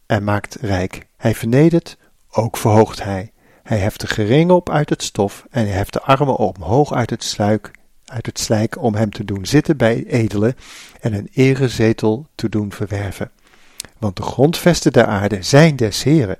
en 0.06 0.24
maakt 0.24 0.58
rijk. 0.62 1.08
Hij 1.18 1.36
vernedert, 1.36 1.98
ook 2.30 2.58
verhoogt 2.58 3.04
hij. 3.04 3.32
Hij 3.68 3.78
heft 3.78 4.00
de 4.00 4.08
geringe 4.08 4.54
op 4.54 4.70
uit 4.70 4.90
het 4.90 5.04
stof 5.04 5.46
en 5.50 5.66
hij 5.66 5.76
heft 5.76 5.94
de 5.94 6.02
armen 6.02 6.36
omhoog 6.36 6.94
uit 6.94 7.10
het, 7.10 7.24
sluik, 7.24 7.72
uit 8.06 8.26
het 8.26 8.40
slijk 8.40 8.82
om 8.82 8.96
hem 8.96 9.12
te 9.12 9.26
doen 9.26 9.46
zitten 9.46 9.78
bij 9.78 10.06
edelen 10.06 10.56
en 11.00 11.14
een 11.14 11.30
erezetel 11.34 12.28
te 12.36 12.50
doen 12.50 12.72
verwerven. 12.72 13.32
Want 13.98 14.16
de 14.16 14.22
grondvesten 14.22 14.92
der 14.92 15.06
aarde 15.06 15.42
zijn 15.42 15.76
des 15.76 16.04
Heren. 16.04 16.38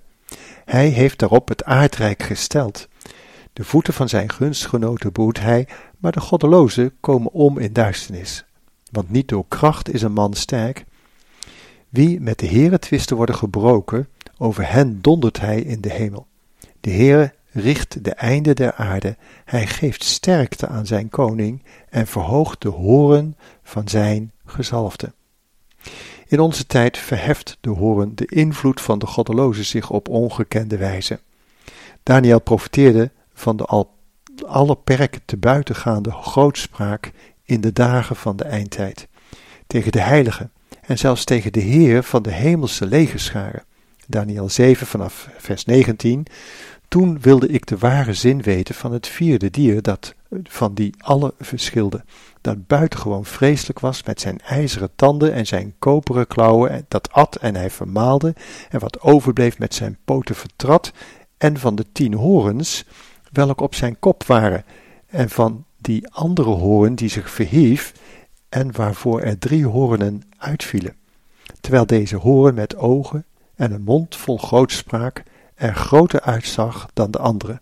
Hij 0.66 0.88
heeft 0.88 1.20
daarop 1.20 1.48
het 1.48 1.64
aardrijk 1.64 2.24
gesteld. 2.24 2.88
De 3.54 3.64
voeten 3.64 3.94
van 3.94 4.10
zijn 4.10 4.32
gunstgenoten 4.32 5.12
boet 5.12 5.40
hij, 5.40 5.68
maar 5.98 6.12
de 6.12 6.20
goddelozen 6.20 6.94
komen 7.00 7.32
om 7.32 7.58
in 7.58 7.74
duisternis. 7.74 8.46
Want 8.92 9.10
niet 9.10 9.28
door 9.28 9.46
kracht 9.48 9.94
is 9.94 10.02
een 10.02 10.14
man 10.14 10.34
sterk. 10.34 10.86
Wie 11.90 12.22
met 12.22 12.40
de 12.40 12.48
Heere 12.48 12.80
twisten 12.80 13.16
worden 13.16 13.36
gebroken, 13.36 14.08
over 14.38 14.72
hen 14.72 15.02
dondert 15.02 15.40
hij 15.40 15.62
in 15.62 15.82
de 15.82 15.92
hemel. 15.92 16.28
De 16.88 16.94
Heere 16.94 17.34
richt 17.52 18.04
de 18.04 18.12
einde 18.12 18.54
der 18.54 18.74
aarde, 18.74 19.18
hij 19.46 19.68
geeft 19.68 20.04
sterkte 20.04 20.68
aan 20.68 20.86
zijn 20.86 21.10
koning 21.10 21.64
en 21.90 22.08
verhoogt 22.08 22.62
de 22.62 22.70
horen 22.70 23.38
van 23.64 23.88
zijn 23.88 24.32
gezalfde. 24.46 25.14
In 26.28 26.40
onze 26.40 26.66
tijd 26.66 26.98
verheft 26.98 27.58
de 27.62 27.70
horen 27.70 28.16
de 28.16 28.26
invloed 28.26 28.82
van 28.82 29.00
de 29.00 29.06
goddelozen 29.06 29.66
zich 29.66 29.90
op 29.90 30.10
ongekende 30.10 30.78
wijze. 30.78 31.20
Daniel 32.04 32.42
profiteerde 32.42 33.12
van 33.34 33.58
de 33.58 33.66
al 33.66 33.96
alle 34.46 34.76
perken 34.76 35.22
te 35.26 35.38
buitengaande 35.38 36.12
grootspraak 36.12 37.12
in 37.44 37.62
de 37.62 37.74
dagen 37.74 38.16
van 38.16 38.36
de 38.36 38.44
eindtijd, 38.44 39.08
tegen 39.68 39.92
de 39.92 40.02
heiligen 40.02 40.52
en 40.82 40.98
zelfs 40.98 41.24
tegen 41.24 41.54
de 41.54 41.60
Heer 41.60 42.04
van 42.04 42.22
de 42.22 42.32
hemelse 42.32 42.86
legerscharen. 42.86 43.66
Daniel 44.10 44.50
7 44.50 44.88
vanaf 44.88 45.30
vers 45.38 45.66
19. 45.66 46.26
Toen 46.88 47.20
wilde 47.22 47.48
ik 47.48 47.66
de 47.66 47.78
ware 47.78 48.14
zin 48.14 48.42
weten 48.42 48.76
van 48.76 48.92
het 48.92 49.08
vierde 49.08 49.50
dier 49.50 49.82
dat 49.82 50.16
van 50.44 50.74
die 50.74 50.94
alle 50.98 51.34
verschilde, 51.40 52.04
dat 52.42 52.68
buitengewoon 52.68 53.26
vreselijk 53.26 53.80
was 53.80 54.04
met 54.04 54.22
zijn 54.22 54.42
ijzeren 54.42 54.90
tanden 54.96 55.34
en 55.34 55.46
zijn 55.48 55.74
koperen 55.80 56.28
klauwen, 56.28 56.86
dat 56.88 57.12
at 57.12 57.36
en 57.36 57.56
hij 57.56 57.70
vermaalde, 57.70 58.36
en 58.70 58.80
wat 58.80 59.02
overbleef 59.02 59.60
met 59.60 59.74
zijn 59.74 59.98
poten 60.06 60.36
vertrad, 60.36 60.92
en 61.38 61.58
van 61.58 61.76
de 61.76 61.86
tien 61.92 62.14
horens, 62.14 62.86
welke 63.32 63.64
op 63.64 63.76
zijn 63.76 64.00
kop 64.00 64.24
waren, 64.24 64.66
en 65.08 65.30
van 65.30 65.66
die 65.78 66.08
andere 66.10 66.50
hoorn 66.50 66.96
die 66.96 67.10
zich 67.10 67.30
verhief, 67.30 67.94
en 68.50 68.72
waarvoor 68.72 69.22
er 69.22 69.38
drie 69.38 69.66
hoornen 69.66 70.22
uitvielen, 70.38 70.96
terwijl 71.62 71.86
deze 71.86 72.16
hoorn 72.16 72.56
met 72.56 72.76
ogen 72.76 73.26
en 73.56 73.72
een 73.72 73.84
mond 73.84 74.16
vol 74.16 74.38
grootspraak 74.38 75.24
er 75.58 75.76
groter 75.76 76.22
uitzag 76.22 76.88
dan 76.94 77.12
de 77.12 77.18
andere. 77.18 77.62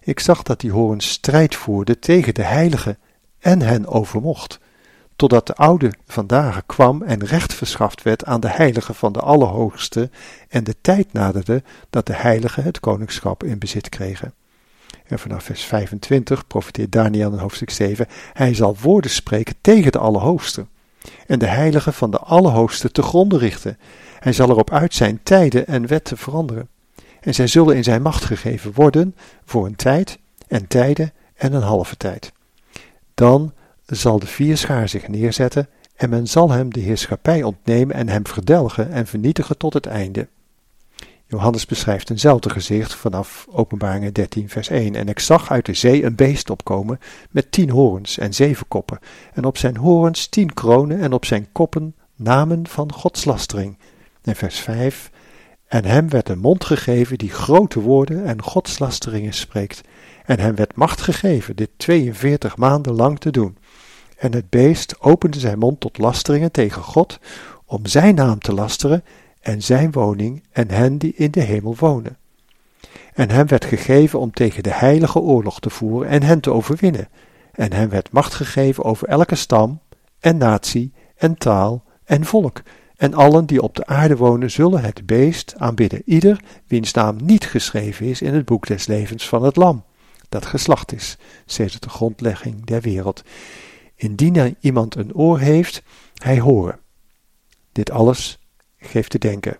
Ik 0.00 0.20
zag 0.20 0.42
dat 0.42 0.60
die 0.60 0.72
hoorn 0.72 1.00
strijd 1.00 1.54
voerde 1.54 1.98
tegen 1.98 2.34
de 2.34 2.42
heilige 2.42 2.98
en 3.38 3.60
hen 3.60 3.86
overmocht, 3.86 4.58
totdat 5.16 5.46
de 5.46 5.54
oude 5.54 5.92
vandaag 6.06 6.66
kwam 6.66 7.02
en 7.02 7.24
recht 7.24 7.54
verschaft 7.54 8.02
werd 8.02 8.24
aan 8.24 8.40
de 8.40 8.48
heilige 8.48 8.94
van 8.94 9.12
de 9.12 9.20
Allerhoogste 9.20 10.10
en 10.48 10.64
de 10.64 10.74
tijd 10.80 11.12
naderde 11.12 11.62
dat 11.90 12.06
de 12.06 12.14
heiligen 12.14 12.62
het 12.62 12.80
koningschap 12.80 13.44
in 13.44 13.58
bezit 13.58 13.88
kregen. 13.88 14.34
En 15.06 15.18
vanaf 15.18 15.44
vers 15.44 15.64
25 15.64 16.46
profiteert 16.46 16.92
Daniel 16.92 17.32
in 17.32 17.38
hoofdstuk 17.38 17.70
7, 17.70 18.06
hij 18.32 18.54
zal 18.54 18.76
woorden 18.80 19.10
spreken 19.10 19.54
tegen 19.60 19.92
de 19.92 19.98
Allerhoogste 19.98 20.66
en 21.26 21.38
de 21.38 21.46
heilige 21.46 21.92
van 21.92 22.10
de 22.10 22.18
Allerhoogste 22.18 22.90
te 22.90 23.02
gronden 23.02 23.38
richten. 23.38 23.78
Hij 24.18 24.32
zal 24.32 24.50
erop 24.50 24.70
uit 24.70 24.94
zijn 24.94 25.20
tijden 25.22 25.66
en 25.66 25.86
wetten 25.86 26.18
veranderen. 26.18 26.68
En 27.26 27.34
zij 27.34 27.46
zullen 27.46 27.76
in 27.76 27.84
zijn 27.84 28.02
macht 28.02 28.24
gegeven 28.24 28.72
worden 28.74 29.14
voor 29.44 29.66
een 29.66 29.76
tijd 29.76 30.18
en 30.48 30.66
tijden 30.66 31.12
en 31.34 31.52
een 31.52 31.62
halve 31.62 31.96
tijd. 31.96 32.32
Dan 33.14 33.52
zal 33.86 34.18
de 34.18 34.26
vierschaar 34.26 34.88
zich 34.88 35.08
neerzetten 35.08 35.68
en 35.96 36.10
men 36.10 36.26
zal 36.26 36.50
hem 36.50 36.72
de 36.72 36.80
heerschappij 36.80 37.42
ontnemen 37.42 37.94
en 37.96 38.08
hem 38.08 38.26
verdelgen 38.26 38.90
en 38.90 39.06
vernietigen 39.06 39.56
tot 39.56 39.72
het 39.74 39.86
einde. 39.86 40.28
Johannes 41.26 41.66
beschrijft 41.66 42.10
eenzelfde 42.10 42.50
gezicht 42.50 42.94
vanaf 42.94 43.46
Openbaringen 43.50 44.12
13, 44.12 44.48
vers 44.48 44.68
1. 44.68 44.94
En 44.94 45.08
ik 45.08 45.18
zag 45.18 45.50
uit 45.50 45.66
de 45.66 45.74
zee 45.74 46.04
een 46.04 46.14
beest 46.14 46.50
opkomen 46.50 47.00
met 47.30 47.52
tien 47.52 47.70
horens 47.70 48.18
en 48.18 48.34
zeven 48.34 48.68
koppen, 48.68 48.98
en 49.34 49.44
op 49.44 49.58
zijn 49.58 49.76
horens 49.76 50.26
tien 50.26 50.54
kronen 50.54 51.00
en 51.00 51.12
op 51.12 51.24
zijn 51.24 51.48
koppen 51.52 51.94
namen 52.16 52.66
van 52.68 52.92
godslastering. 52.92 53.78
En 54.22 54.36
vers 54.36 54.58
5. 54.58 55.10
En 55.66 55.84
hem 55.84 56.08
werd 56.08 56.28
een 56.28 56.38
mond 56.38 56.64
gegeven 56.64 57.18
die 57.18 57.30
grote 57.30 57.80
woorden 57.80 58.24
en 58.24 58.42
godslasteringen 58.42 59.34
spreekt. 59.34 59.80
En 60.24 60.40
hem 60.40 60.54
werd 60.54 60.76
macht 60.76 61.00
gegeven 61.00 61.56
dit 61.56 61.70
42 61.76 62.56
maanden 62.56 62.94
lang 62.94 63.18
te 63.18 63.30
doen. 63.30 63.56
En 64.18 64.32
het 64.32 64.50
beest 64.50 65.00
opende 65.00 65.38
zijn 65.38 65.58
mond 65.58 65.80
tot 65.80 65.98
lasteringen 65.98 66.52
tegen 66.52 66.82
God, 66.82 67.18
om 67.64 67.86
zijn 67.86 68.14
naam 68.14 68.38
te 68.38 68.52
lasteren 68.52 69.04
en 69.40 69.62
zijn 69.62 69.92
woning 69.92 70.42
en 70.52 70.70
hen 70.70 70.98
die 70.98 71.14
in 71.14 71.30
de 71.30 71.40
hemel 71.40 71.76
wonen. 71.78 72.16
En 73.14 73.30
hem 73.30 73.46
werd 73.46 73.64
gegeven 73.64 74.18
om 74.18 74.30
tegen 74.30 74.62
de 74.62 74.72
heilige 74.72 75.18
oorlog 75.18 75.60
te 75.60 75.70
voeren 75.70 76.08
en 76.08 76.22
hen 76.22 76.40
te 76.40 76.52
overwinnen. 76.52 77.08
En 77.52 77.72
hem 77.72 77.88
werd 77.88 78.12
macht 78.12 78.34
gegeven 78.34 78.84
over 78.84 79.08
elke 79.08 79.34
stam 79.34 79.80
en 80.20 80.36
natie 80.36 80.92
en 81.16 81.38
taal 81.38 81.84
en 82.04 82.24
volk. 82.24 82.62
En 82.96 83.14
allen 83.14 83.46
die 83.46 83.62
op 83.62 83.74
de 83.74 83.86
aarde 83.86 84.16
wonen 84.16 84.50
zullen 84.50 84.80
het 84.80 85.06
beest 85.06 85.54
aanbidden, 85.56 86.02
ieder 86.04 86.40
wiens 86.66 86.92
naam 86.92 87.16
niet 87.22 87.44
geschreven 87.46 88.06
is 88.06 88.22
in 88.22 88.34
het 88.34 88.44
boek 88.44 88.66
des 88.66 88.86
levens 88.86 89.28
van 89.28 89.42
het 89.42 89.56
lam, 89.56 89.84
dat 90.28 90.46
geslacht 90.46 90.92
is, 90.92 91.18
sinds 91.46 91.80
de 91.80 91.88
grondlegging 91.88 92.64
der 92.64 92.80
wereld. 92.80 93.22
Indien 93.94 94.56
iemand 94.60 94.94
een 94.94 95.14
oor 95.14 95.38
heeft, 95.38 95.82
hij 96.14 96.40
horen. 96.40 96.78
Dit 97.72 97.90
alles 97.90 98.38
geeft 98.78 99.10
te 99.10 99.18
denken. 99.18 99.58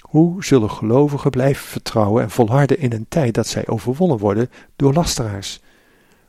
Hoe 0.00 0.44
zullen 0.44 0.70
gelovigen 0.70 1.30
blijven 1.30 1.66
vertrouwen 1.66 2.22
en 2.22 2.30
volharden 2.30 2.78
in 2.78 2.92
een 2.92 3.08
tijd 3.08 3.34
dat 3.34 3.46
zij 3.46 3.68
overwonnen 3.68 4.18
worden 4.18 4.50
door 4.76 4.92
lasteraars? 4.92 5.60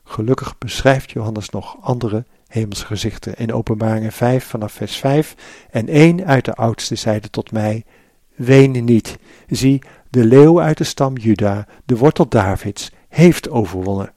Gelukkig 0.04 0.58
beschrijft 0.58 1.12
Johannes 1.12 1.50
nog 1.50 1.78
andere 1.82 2.26
hemelsgezichten 2.52 3.36
in 3.36 3.54
Openbaringen 3.54 4.12
5 4.12 4.46
vanaf 4.46 4.72
vers 4.72 4.98
5 4.98 5.36
en 5.70 5.88
één 5.88 6.26
uit 6.26 6.46
de 6.46 6.54
oudste 6.54 6.96
zeide 6.96 7.30
tot 7.30 7.52
mij, 7.52 7.84
Ween 8.36 8.84
niet, 8.86 9.18
zie, 9.48 9.82
de 10.10 10.26
leeuw 10.26 10.62
uit 10.62 10.78
de 10.78 10.84
stam 10.84 11.18
Juda, 11.18 11.68
de 11.86 11.98
wortel 11.98 12.28
Davids, 12.28 12.92
heeft 13.10 13.50
overwonnen, 13.50 14.14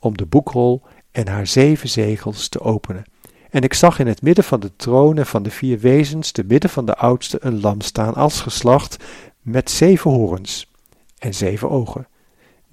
om 0.00 0.16
de 0.16 0.26
boekrol 0.26 0.82
en 1.10 1.28
haar 1.28 1.46
zeven 1.46 1.88
zegels 1.88 2.48
te 2.48 2.60
openen. 2.60 3.04
En 3.50 3.62
ik 3.62 3.74
zag 3.74 3.98
in 3.98 4.06
het 4.06 4.22
midden 4.22 4.44
van 4.44 4.60
de 4.60 4.76
troon 4.76 5.18
en 5.18 5.26
van 5.26 5.42
de 5.42 5.50
vier 5.50 5.78
wezens, 5.78 6.30
te 6.30 6.44
midden 6.46 6.70
van 6.70 6.86
de 6.86 6.96
oudste, 6.96 7.38
een 7.40 7.60
lam 7.60 7.80
staan 7.80 8.14
als 8.14 8.40
geslacht, 8.40 9.04
met 9.42 9.70
zeven 9.70 10.10
horens 10.10 10.70
en 11.18 11.34
zeven 11.34 11.70
ogen. 11.70 12.06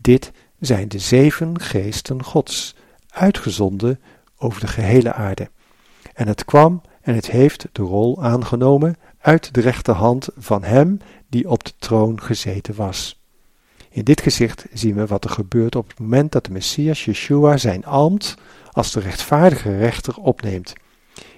Dit 0.01 0.31
zijn 0.59 0.87
de 0.87 0.99
zeven 0.99 1.59
geesten 1.59 2.23
Gods, 2.23 2.75
uitgezonden 3.09 3.99
over 4.37 4.59
de 4.59 4.67
gehele 4.67 5.13
aarde. 5.13 5.49
En 6.13 6.27
het 6.27 6.45
kwam 6.45 6.81
en 7.01 7.15
het 7.15 7.31
heeft 7.31 7.67
de 7.71 7.81
rol 7.81 8.23
aangenomen 8.23 8.95
uit 9.19 9.53
de 9.53 9.61
rechterhand 9.61 10.29
van 10.37 10.63
hem 10.63 10.99
die 11.29 11.49
op 11.49 11.63
de 11.63 11.73
troon 11.79 12.21
gezeten 12.21 12.75
was. 12.75 13.21
In 13.89 14.03
dit 14.03 14.21
gezicht 14.21 14.65
zien 14.73 14.95
we 14.95 15.05
wat 15.05 15.23
er 15.23 15.29
gebeurt 15.29 15.75
op 15.75 15.87
het 15.87 15.99
moment 15.99 16.31
dat 16.31 16.45
de 16.45 16.51
Messias 16.51 17.05
Yeshua 17.05 17.57
zijn 17.57 17.85
ambt 17.85 18.35
als 18.71 18.91
de 18.91 18.99
rechtvaardige 18.99 19.77
rechter 19.77 20.17
opneemt, 20.17 20.73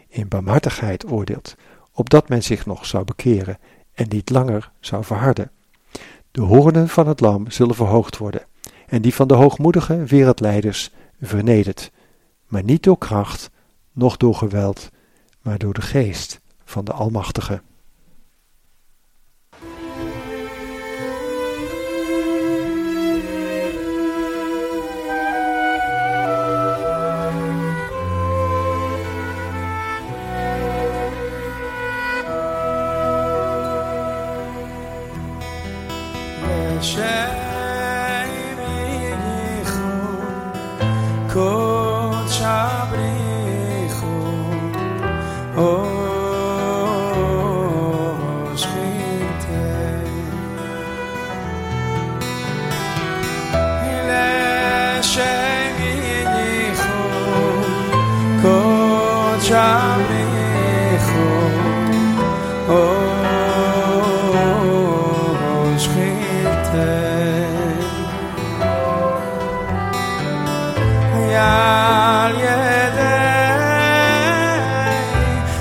in 0.07 0.27
barmhartigheid 0.27 1.11
oordeelt, 1.11 1.55
opdat 1.93 2.29
men 2.29 2.43
zich 2.43 2.65
nog 2.65 2.85
zou 2.85 3.03
bekeren 3.03 3.57
en 3.93 4.05
niet 4.09 4.29
langer 4.29 4.71
zou 4.79 5.03
verharden. 5.03 5.51
De 6.31 6.41
hoornen 6.41 6.89
van 6.89 7.07
het 7.07 7.19
lam 7.19 7.51
zullen 7.51 7.75
verhoogd 7.75 8.17
worden, 8.17 8.45
en 8.87 9.01
die 9.01 9.13
van 9.13 9.27
de 9.27 9.33
hoogmoedige 9.33 10.03
wereldleiders 10.03 10.91
vernederd, 11.21 11.91
maar 12.49 12.63
niet 12.63 12.83
door 12.83 12.97
kracht, 12.97 13.49
noch 13.91 14.17
door 14.17 14.35
geweld, 14.35 14.89
maar 15.41 15.57
door 15.57 15.73
de 15.73 15.81
geest 15.81 16.41
van 16.65 16.85
de 16.85 16.91
Almachtige. 16.93 17.61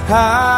high. 0.09 0.58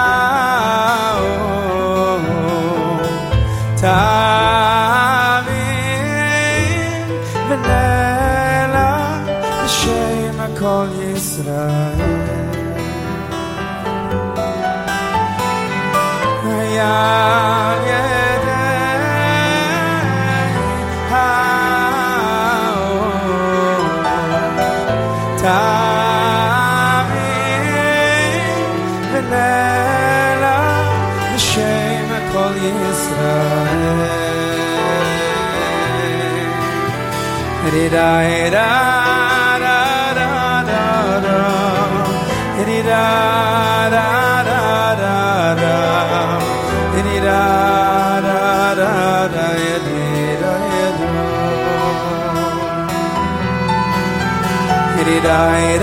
I. 55.31 55.80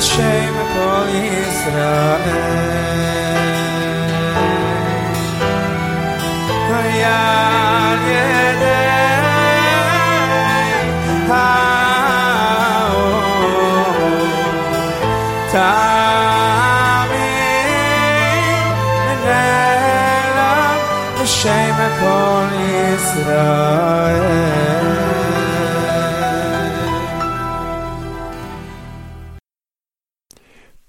שיימ 0.00 0.54
קאל 0.74 1.08
ישראל 1.14 2.89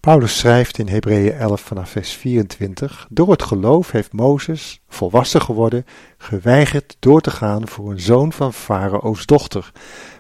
Paulus 0.02 0.38
schrijft 0.38 0.78
in 0.78 0.88
Hebreeën 0.88 1.34
11 1.34 1.62
vanaf 1.62 1.90
vers 1.90 2.12
24: 2.14 3.08
Door 3.10 3.32
het 3.32 3.44
geloof 3.44 3.92
heeft 3.92 4.14
Mozes, 4.14 4.82
volwassen 4.88 5.42
geworden, 5.42 5.86
geweigerd 6.18 6.96
door 7.00 7.22
te 7.22 7.32
gaan 7.32 7.68
voor 7.68 7.92
een 7.92 8.00
zoon 8.00 8.34
van 8.34 8.54
Farao's 8.54 9.26
dochter, 9.26 9.72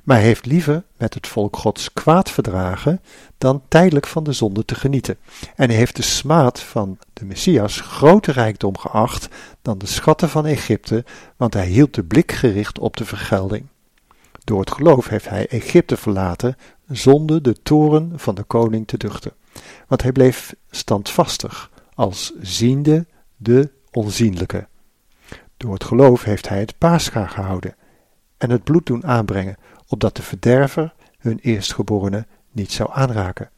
maar 0.04 0.18
heeft 0.18 0.46
liever 0.46 0.84
met 0.98 1.14
het 1.14 1.28
volk 1.28 1.56
Gods 1.56 1.94
kwaad 1.94 2.32
verdragen 2.32 3.02
dan 3.38 3.62
tijdelijk 3.68 4.08
van 4.08 4.24
de 4.24 4.32
zonde 4.32 4.66
te 4.66 4.76
genieten. 4.76 5.18
En 5.56 5.70
heeft 5.70 5.96
de 5.96 6.02
smaad 6.02 6.60
van 6.60 6.98
de 7.14 7.26
Messias 7.26 7.80
groter 7.80 8.34
rijkdom 8.34 8.78
geacht 8.78 9.28
dan 9.62 9.78
de 9.78 9.88
schatten 9.88 10.30
van 10.30 10.46
Egypte, 10.46 11.06
want 11.38 11.54
hij 11.54 11.68
hield 11.68 11.94
de 11.94 12.04
blik 12.04 12.32
gericht 12.32 12.80
op 12.80 12.98
de 12.98 13.06
vergelding. 13.06 13.66
Door 14.44 14.60
het 14.60 14.72
geloof 14.72 15.08
heeft 15.08 15.30
hij 15.30 15.48
Egypte 15.48 15.98
verlaten, 15.98 16.58
zonder 16.88 17.42
de 17.42 17.56
toren 17.64 18.12
van 18.16 18.36
de 18.36 18.44
koning 18.44 18.88
te 18.88 18.98
duchten 18.98 19.34
want 19.88 20.02
hij 20.02 20.12
bleef 20.12 20.56
standvastig, 20.70 21.72
als 21.94 22.34
ziende 22.42 23.06
de 23.38 23.72
onzienlijke. 23.92 24.68
Door 25.58 25.74
het 25.74 25.84
geloof 25.84 26.24
heeft 26.24 26.50
hij 26.50 26.60
het 26.60 26.78
paascha 26.78 27.28
gehouden 27.28 27.76
en 28.38 28.50
het 28.50 28.64
bloed 28.64 28.86
doen 28.86 29.06
aanbrengen, 29.06 29.58
opdat 29.88 30.16
de 30.16 30.22
verderver 30.22 30.94
hun 31.18 31.40
eerstgeborene 31.42 32.26
niet 32.52 32.72
zou 32.72 32.90
aanraken. 32.94 33.50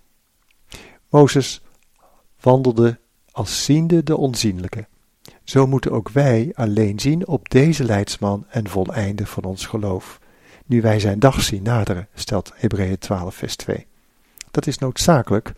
Mozes 1.10 1.62
wandelde 2.40 3.00
als 3.32 3.66
ziende 3.66 4.04
de 4.04 4.18
onzienlijke. 4.18 4.88
Zo 5.44 5.68
moeten 5.68 5.92
ook 5.92 6.10
wij 6.10 6.52
alleen 6.56 7.00
zien 7.00 7.28
op 7.28 7.50
deze 7.50 7.84
leidsman 7.84 8.46
en 8.50 8.68
voleinde 8.68 9.26
van 9.26 9.44
ons 9.44 9.66
geloof, 9.66 10.20
nu 10.66 10.82
wij 10.82 11.00
zijn 11.00 11.20
dag 11.20 11.42
zien 11.42 11.64
naderen, 11.64 12.08
stelt 12.14 12.52
Hebreeën 12.56 12.98
12 12.98 13.36
vers 13.36 13.56
2. 13.56 13.88
Dat 14.52 14.68
is 14.68 14.78
noodzakelijk 14.78 15.54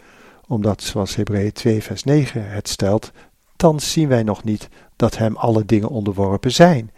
omdat, 0.47 0.81
zoals 0.81 1.15
Hebreeën 1.15 1.51
2 1.51 1.83
vers 1.83 2.03
9 2.03 2.49
het 2.49 2.69
stelt, 2.69 3.11
thans 3.55 3.91
zien 3.91 4.07
wij 4.07 4.23
nog 4.23 4.43
niet 4.43 4.69
dat 4.95 5.17
hem 5.17 5.35
alle 5.35 5.65
dingen 5.65 5.89
onderworpen 5.89 6.51
zijn. 6.51 6.91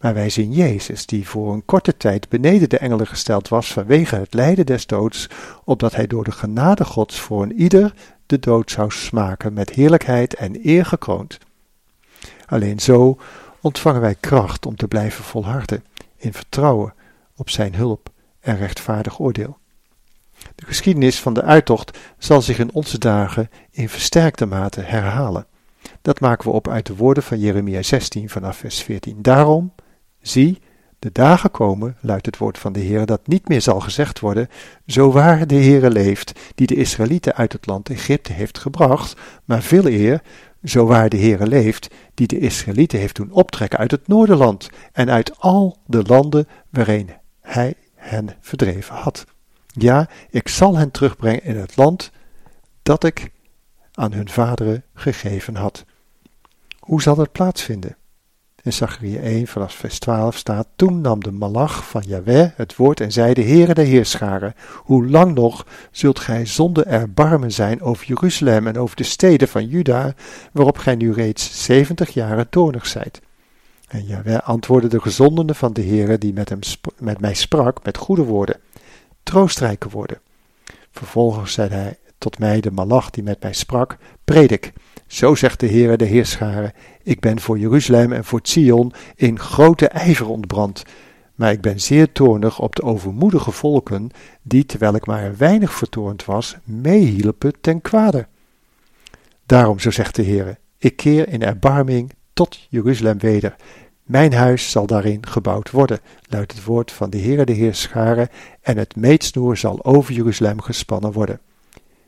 Maar 0.00 0.14
wij 0.14 0.30
zien 0.30 0.52
Jezus, 0.52 1.06
die 1.06 1.28
voor 1.28 1.52
een 1.52 1.64
korte 1.64 1.96
tijd 1.96 2.28
beneden 2.28 2.68
de 2.68 2.78
engelen 2.78 3.06
gesteld 3.06 3.48
was 3.48 3.72
vanwege 3.72 4.16
het 4.16 4.34
lijden 4.34 4.66
des 4.66 4.86
doods, 4.86 5.28
opdat 5.64 5.94
hij 5.94 6.06
door 6.06 6.24
de 6.24 6.32
genade 6.32 6.84
Gods 6.84 7.20
voor 7.20 7.42
een 7.42 7.60
ieder 7.60 7.94
de 8.26 8.38
dood 8.38 8.70
zou 8.70 8.90
smaken 8.90 9.52
met 9.52 9.70
heerlijkheid 9.70 10.34
en 10.34 10.66
eer 10.66 10.84
gekroond. 10.84 11.38
Alleen 12.46 12.80
zo 12.80 13.18
ontvangen 13.60 14.00
wij 14.00 14.14
kracht 14.14 14.66
om 14.66 14.76
te 14.76 14.88
blijven 14.88 15.24
volharden 15.24 15.84
in 16.16 16.32
vertrouwen 16.32 16.94
op 17.36 17.50
zijn 17.50 17.74
hulp 17.74 18.10
en 18.40 18.56
rechtvaardig 18.56 19.20
oordeel. 19.20 19.58
De 20.58 20.66
geschiedenis 20.66 21.20
van 21.20 21.34
de 21.34 21.42
uittocht 21.42 21.98
zal 22.18 22.42
zich 22.42 22.58
in 22.58 22.72
onze 22.72 22.98
dagen 22.98 23.50
in 23.70 23.88
versterkte 23.88 24.46
mate 24.46 24.80
herhalen. 24.80 25.46
Dat 26.02 26.20
maken 26.20 26.48
we 26.48 26.54
op 26.54 26.68
uit 26.68 26.86
de 26.86 26.96
woorden 26.96 27.22
van 27.22 27.38
Jeremia 27.38 27.82
16 27.82 28.28
vanaf 28.28 28.56
vers 28.56 28.82
14. 28.82 29.22
Daarom, 29.22 29.72
zie, 30.20 30.58
De 30.98 31.12
dagen 31.12 31.50
komen, 31.50 31.96
luidt 32.00 32.26
het 32.26 32.38
woord 32.38 32.58
van 32.58 32.72
de 32.72 32.80
Heer, 32.80 33.06
dat 33.06 33.26
niet 33.26 33.48
meer 33.48 33.62
zal 33.62 33.80
gezegd 33.80 34.20
worden, 34.20 34.48
zo 34.86 35.12
waar 35.12 35.46
de 35.46 35.54
Heere 35.54 35.90
leeft, 35.90 36.52
die 36.54 36.66
de 36.66 36.74
Israëlieten 36.74 37.34
uit 37.34 37.52
het 37.52 37.66
land 37.66 37.88
Egypte 37.90 38.32
heeft 38.32 38.58
gebracht, 38.58 39.20
maar 39.44 39.62
veel 39.62 39.86
eer, 39.86 40.22
zo 40.64 40.86
waar 40.86 41.08
de 41.08 41.18
Heere 41.18 41.46
leeft, 41.46 41.88
die 42.14 42.26
de 42.26 42.38
Israëlieten 42.38 42.98
heeft 42.98 43.16
doen 43.16 43.32
optrekken 43.32 43.78
uit 43.78 43.90
het 43.90 44.08
Noorderland 44.08 44.70
en 44.92 45.10
uit 45.10 45.40
al 45.40 45.76
de 45.86 46.02
landen 46.02 46.48
waarin 46.70 47.10
hij 47.40 47.74
hen 47.94 48.28
verdreven 48.40 48.94
had. 48.94 49.24
Ja, 49.78 50.08
ik 50.30 50.48
zal 50.48 50.76
hen 50.76 50.90
terugbrengen 50.90 51.44
in 51.44 51.56
het 51.56 51.76
land 51.76 52.10
dat 52.82 53.04
ik 53.04 53.30
aan 53.92 54.12
hun 54.12 54.28
vaderen 54.28 54.84
gegeven 54.94 55.56
had. 55.56 55.84
Hoe 56.78 57.02
zal 57.02 57.14
dat 57.14 57.32
plaatsvinden? 57.32 57.96
In 58.62 58.72
Zachariah 58.72 59.24
1 59.24 59.46
vanaf 59.46 59.72
vers 59.74 59.98
12 59.98 60.36
staat, 60.36 60.68
Toen 60.76 61.00
nam 61.00 61.22
de 61.22 61.32
malach 61.32 61.88
van 61.88 62.02
Yahweh 62.06 62.50
het 62.56 62.76
woord 62.76 63.00
en 63.00 63.12
zei, 63.12 63.34
de 63.34 63.42
Heere 63.42 63.74
de 63.74 63.82
Heerscharen, 63.82 64.54
hoe 64.74 65.08
lang 65.08 65.34
nog 65.34 65.66
zult 65.90 66.18
gij 66.18 66.46
zonder 66.46 66.86
erbarmen 66.86 67.52
zijn 67.52 67.82
over 67.82 68.06
Jeruzalem 68.06 68.66
en 68.66 68.78
over 68.78 68.96
de 68.96 69.02
steden 69.02 69.48
van 69.48 69.66
Juda, 69.66 70.14
waarop 70.52 70.78
gij 70.78 70.94
nu 70.94 71.12
reeds 71.12 71.64
zeventig 71.64 72.10
jaren 72.10 72.48
toornig 72.48 72.86
zijt? 72.86 73.20
En 73.88 74.04
Yahweh 74.04 74.38
antwoordde 74.38 74.88
de 74.88 75.00
gezondene 75.00 75.54
van 75.54 75.72
de 75.72 75.82
Heere 75.82 76.18
die 76.18 76.32
met, 76.32 76.48
hem 76.48 76.58
met 76.98 77.20
mij 77.20 77.34
sprak 77.34 77.84
met 77.84 77.96
goede 77.96 78.24
woorden, 78.24 78.60
troostrijke 79.28 79.88
woorden. 79.88 80.20
Vervolgens 80.90 81.52
zei 81.52 81.68
hij 81.68 81.98
tot 82.18 82.38
mij, 82.38 82.60
de 82.60 82.70
malach 82.70 83.10
die 83.10 83.22
met 83.22 83.42
mij 83.42 83.52
sprak, 83.52 83.96
predik. 84.24 84.72
Zo 85.06 85.34
zegt 85.34 85.60
de 85.60 85.68
Heere 85.68 85.96
de 85.96 86.04
Heerscharen, 86.04 86.72
ik 87.02 87.20
ben 87.20 87.40
voor 87.40 87.58
Jeruzalem 87.58 88.12
en 88.12 88.24
voor 88.24 88.40
Sion 88.42 88.92
in 89.14 89.38
grote 89.38 89.88
ijver 89.88 90.28
ontbrand, 90.28 90.82
maar 91.34 91.52
ik 91.52 91.60
ben 91.60 91.80
zeer 91.80 92.12
toornig 92.12 92.58
op 92.58 92.76
de 92.76 92.82
overmoedige 92.82 93.50
volken, 93.50 94.10
die, 94.42 94.66
terwijl 94.66 94.94
ik 94.94 95.06
maar 95.06 95.36
weinig 95.36 95.72
vertoornd 95.72 96.24
was, 96.24 96.56
meehielpen 96.64 97.60
ten 97.60 97.80
kwade. 97.80 98.26
Daarom, 99.46 99.78
zo 99.78 99.90
zegt 99.90 100.14
de 100.14 100.24
Heere, 100.24 100.58
ik 100.78 100.96
keer 100.96 101.28
in 101.28 101.42
erbarming 101.42 102.12
tot 102.32 102.66
Jeruzalem 102.68 103.18
weder. 103.18 103.56
Mijn 104.08 104.32
huis 104.32 104.70
zal 104.70 104.86
daarin 104.86 105.26
gebouwd 105.26 105.70
worden, 105.70 106.00
luidt 106.28 106.52
het 106.52 106.64
woord 106.64 106.92
van 106.92 107.10
de 107.10 107.18
Heere 107.18 107.44
de 107.44 107.52
Heerscharen, 107.52 108.28
en 108.60 108.76
het 108.76 108.96
meetsnoer 108.96 109.56
zal 109.56 109.84
over 109.84 110.14
Jeruzalem 110.14 110.60
gespannen 110.60 111.12
worden. 111.12 111.40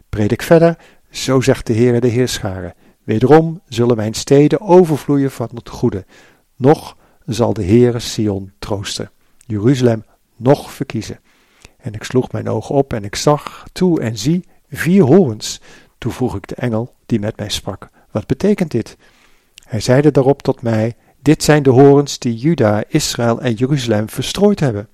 Predik 0.08 0.42
verder, 0.42 0.76
zo 1.10 1.40
zegt 1.40 1.66
de 1.66 1.74
Heere 1.74 2.00
de 2.00 2.08
Heerscharen, 2.08 2.74
Wederom 3.04 3.60
zullen 3.68 3.96
mijn 3.96 4.14
steden 4.14 4.60
overvloeien 4.60 5.30
van 5.30 5.48
het 5.54 5.68
goede. 5.68 6.04
Nog 6.56 6.96
zal 7.26 7.52
de 7.52 7.64
Heere 7.64 7.98
Sion 7.98 8.52
troosten, 8.58 9.10
Jeruzalem 9.46 10.04
nog 10.36 10.72
verkiezen. 10.72 11.20
En 11.76 11.92
ik 11.92 12.04
sloeg 12.04 12.32
mijn 12.32 12.48
ogen 12.48 12.74
op 12.74 12.92
en 12.92 13.04
ik 13.04 13.16
zag 13.16 13.64
toe 13.72 14.00
en 14.00 14.18
zie 14.18 14.44
vier 14.68 15.02
horens. 15.02 15.60
Toen 15.98 16.12
vroeg 16.12 16.36
ik 16.36 16.48
de 16.48 16.54
engel 16.54 16.94
die 17.06 17.20
met 17.20 17.36
mij 17.36 17.48
sprak, 17.48 17.88
wat 18.10 18.26
betekent 18.26 18.70
dit? 18.70 18.96
Hij 19.64 19.80
zeide 19.80 20.10
daarop 20.10 20.42
tot 20.42 20.62
mij, 20.62 20.96
dit 21.22 21.42
zijn 21.42 21.62
de 21.62 21.70
horens 21.70 22.18
die 22.18 22.36
Juda, 22.36 22.84
Israël 22.88 23.40
en 23.40 23.54
Jeruzalem 23.54 24.08
verstrooid 24.08 24.60
hebben. 24.60 24.88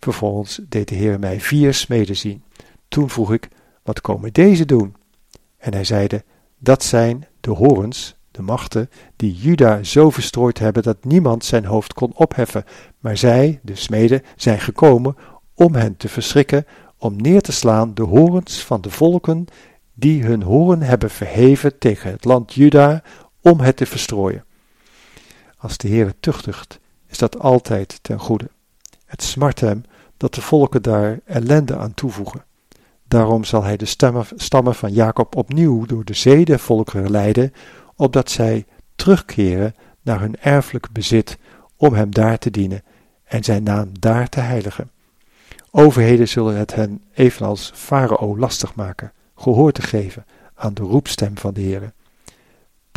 Vervolgens 0.00 0.60
deed 0.68 0.88
de 0.88 0.94
Heer 0.94 1.18
mij 1.18 1.40
vier 1.40 1.74
smeden 1.74 2.16
zien. 2.16 2.42
Toen 2.88 3.10
vroeg 3.10 3.32
ik, 3.32 3.48
wat 3.82 4.00
komen 4.00 4.32
deze 4.32 4.64
doen? 4.64 4.96
En 5.58 5.72
hij 5.72 5.84
zeide, 5.84 6.24
dat 6.58 6.84
zijn 6.84 7.26
de 7.40 7.50
horens, 7.50 8.16
de 8.30 8.42
machten, 8.42 8.90
die 9.16 9.34
Juda 9.34 9.82
zo 9.82 10.10
verstrooid 10.10 10.58
hebben 10.58 10.82
dat 10.82 11.04
niemand 11.04 11.44
zijn 11.44 11.64
hoofd 11.64 11.94
kon 11.94 12.12
opheffen. 12.14 12.64
Maar 12.98 13.16
zij, 13.16 13.60
de 13.62 13.74
smeden, 13.74 14.22
zijn 14.36 14.60
gekomen 14.60 15.16
om 15.54 15.74
hen 15.74 15.96
te 15.96 16.08
verschrikken, 16.08 16.66
om 16.98 17.16
neer 17.16 17.40
te 17.40 17.52
slaan 17.52 17.94
de 17.94 18.02
horens 18.02 18.64
van 18.64 18.80
de 18.80 18.90
volken 18.90 19.46
die 19.94 20.24
hun 20.24 20.42
horen 20.42 20.82
hebben 20.82 21.10
verheven 21.10 21.78
tegen 21.78 22.10
het 22.10 22.24
land 22.24 22.54
Juda, 22.54 23.02
om 23.40 23.60
het 23.60 23.76
te 23.76 23.86
verstrooien. 23.86 24.44
Als 25.58 25.76
de 25.76 25.88
Heer 25.88 26.14
tuchtigt, 26.20 26.78
is 27.06 27.18
dat 27.18 27.38
altijd 27.38 27.98
ten 28.02 28.18
goede. 28.18 28.50
Het 29.04 29.22
smart 29.22 29.60
hem 29.60 29.82
dat 30.16 30.34
de 30.34 30.40
volken 30.40 30.82
daar 30.82 31.20
ellende 31.24 31.76
aan 31.76 31.94
toevoegen. 31.94 32.44
Daarom 33.04 33.44
zal 33.44 33.62
hij 33.62 33.76
de 33.76 33.86
stammen 34.36 34.74
van 34.74 34.92
Jacob 34.92 35.36
opnieuw 35.36 35.86
door 35.86 36.04
de 36.04 36.42
der 36.44 36.58
volkeren 36.58 37.10
leiden, 37.10 37.52
opdat 37.96 38.30
zij 38.30 38.66
terugkeren 38.96 39.74
naar 40.02 40.20
hun 40.20 40.40
erfelijk 40.40 40.90
bezit, 40.92 41.38
om 41.76 41.94
hem 41.94 42.10
daar 42.10 42.38
te 42.38 42.50
dienen 42.50 42.82
en 43.24 43.44
zijn 43.44 43.62
naam 43.62 43.90
daar 44.00 44.28
te 44.28 44.40
heiligen. 44.40 44.90
Overheden 45.70 46.28
zullen 46.28 46.56
het 46.56 46.74
hen 46.74 47.02
evenals 47.14 47.70
Farao 47.74 48.38
lastig 48.38 48.74
maken, 48.74 49.12
gehoor 49.36 49.72
te 49.72 49.82
geven 49.82 50.26
aan 50.54 50.74
de 50.74 50.82
roepstem 50.82 51.38
van 51.38 51.54
de 51.54 51.60
Heer. 51.60 51.92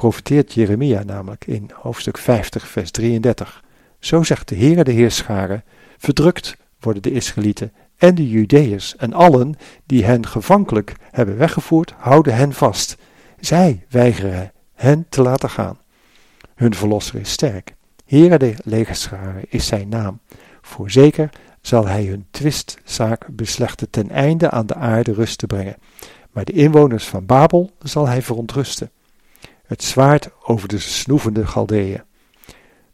Profeteert 0.01 0.53
Jeremia 0.53 1.03
namelijk 1.03 1.45
in 1.45 1.69
hoofdstuk 1.73 2.17
50, 2.17 2.67
vers 2.67 2.91
33. 2.91 3.63
Zo 3.99 4.23
zegt 4.23 4.47
de 4.47 4.55
Heere 4.55 4.83
de 4.83 4.91
Heerscharen, 4.91 5.63
verdrukt 5.97 6.57
worden 6.79 7.01
de 7.01 7.11
Israëlieten 7.11 7.73
en 7.97 8.15
de 8.15 8.29
Judeërs 8.29 8.95
en 8.95 9.13
allen 9.13 9.55
die 9.85 10.05
hen 10.05 10.27
gevankelijk 10.27 10.93
hebben 11.11 11.37
weggevoerd, 11.37 11.93
houden 11.97 12.35
hen 12.35 12.53
vast. 12.53 12.97
Zij 13.39 13.85
weigeren 13.89 14.51
hen 14.73 15.05
te 15.09 15.21
laten 15.21 15.49
gaan. 15.49 15.79
Hun 16.55 16.75
verlosser 16.75 17.19
is 17.19 17.31
sterk. 17.31 17.75
Heere 18.05 18.37
de 18.37 18.53
legerscharen 18.63 19.43
is 19.49 19.67
zijn 19.67 19.89
naam. 19.89 20.19
Voorzeker 20.61 21.29
zal 21.61 21.87
hij 21.87 22.05
hun 22.05 22.25
twistzaak 22.31 23.27
beslechten 23.31 23.89
ten 23.89 24.09
einde 24.09 24.49
aan 24.49 24.65
de 24.65 24.75
aarde 24.75 25.13
rust 25.13 25.37
te 25.37 25.47
brengen. 25.47 25.77
Maar 26.31 26.45
de 26.45 26.53
inwoners 26.53 27.07
van 27.07 27.25
Babel 27.25 27.71
zal 27.79 28.07
hij 28.07 28.21
verontrusten. 28.21 28.91
Het 29.71 29.83
zwaard 29.83 30.29
over 30.43 30.67
de 30.67 30.79
snoevende 30.79 31.47
Galdeeën. 31.47 32.01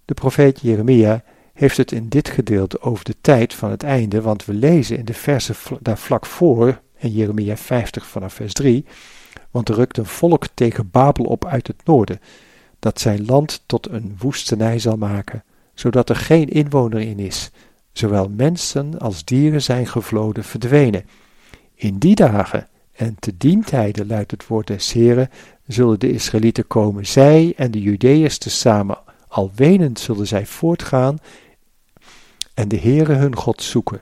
De 0.05 0.13
profeet 0.13 0.59
Jeremia 0.61 1.23
heeft 1.53 1.77
het 1.77 1.91
in 1.91 2.09
dit 2.09 2.29
gedeelte 2.29 2.81
over 2.81 3.05
de 3.05 3.15
tijd 3.21 3.53
van 3.53 3.71
het 3.71 3.83
einde, 3.83 4.21
want 4.21 4.45
we 4.45 4.53
lezen 4.53 4.97
in 4.97 5.05
de 5.05 5.13
versen 5.13 5.55
daar 5.81 5.97
vlak 5.97 6.25
voor, 6.25 6.81
in 6.97 7.11
Jeremia 7.11 7.57
50 7.57 8.05
vanaf 8.05 8.33
vers 8.33 8.53
3, 8.53 8.85
want 9.51 9.69
er 9.69 9.75
rukt 9.75 9.97
een 9.97 10.05
volk 10.05 10.47
tegen 10.53 10.89
Babel 10.91 11.25
op 11.25 11.45
uit 11.45 11.67
het 11.67 11.85
noorden, 11.85 12.21
dat 12.79 12.99
zijn 12.99 13.25
land 13.25 13.63
tot 13.65 13.89
een 13.89 14.15
woestenij 14.19 14.79
zal 14.79 14.97
maken, 14.97 15.43
zodat 15.73 16.09
er 16.09 16.15
geen 16.15 16.49
inwoner 16.49 17.01
in 17.01 17.19
is, 17.19 17.51
zowel 17.91 18.29
mensen 18.29 18.99
als 18.99 19.25
dieren 19.25 19.61
zijn 19.61 19.87
gevloden 19.87 20.43
verdwenen. 20.43 21.05
In 21.75 21.97
die 21.97 22.15
dagen 22.15 22.67
en 22.91 23.15
te 23.19 23.37
dien 23.37 23.63
tijde, 23.63 24.05
luidt 24.05 24.31
het 24.31 24.47
woord 24.47 24.67
des 24.67 24.91
Heren, 24.91 25.29
zullen 25.67 25.99
de 25.99 26.11
Israëlieten 26.11 26.67
komen, 26.67 27.05
zij 27.05 27.53
en 27.57 27.71
de 27.71 27.81
Judeërs 27.81 28.37
tezamen, 28.37 28.97
al 29.27 29.51
wenend 29.55 29.99
zullen 29.99 30.27
zij 30.27 30.45
voortgaan 30.45 31.17
en 32.53 32.67
de 32.67 32.79
Heere 32.79 33.13
hun 33.13 33.35
God 33.35 33.63
zoeken. 33.63 34.01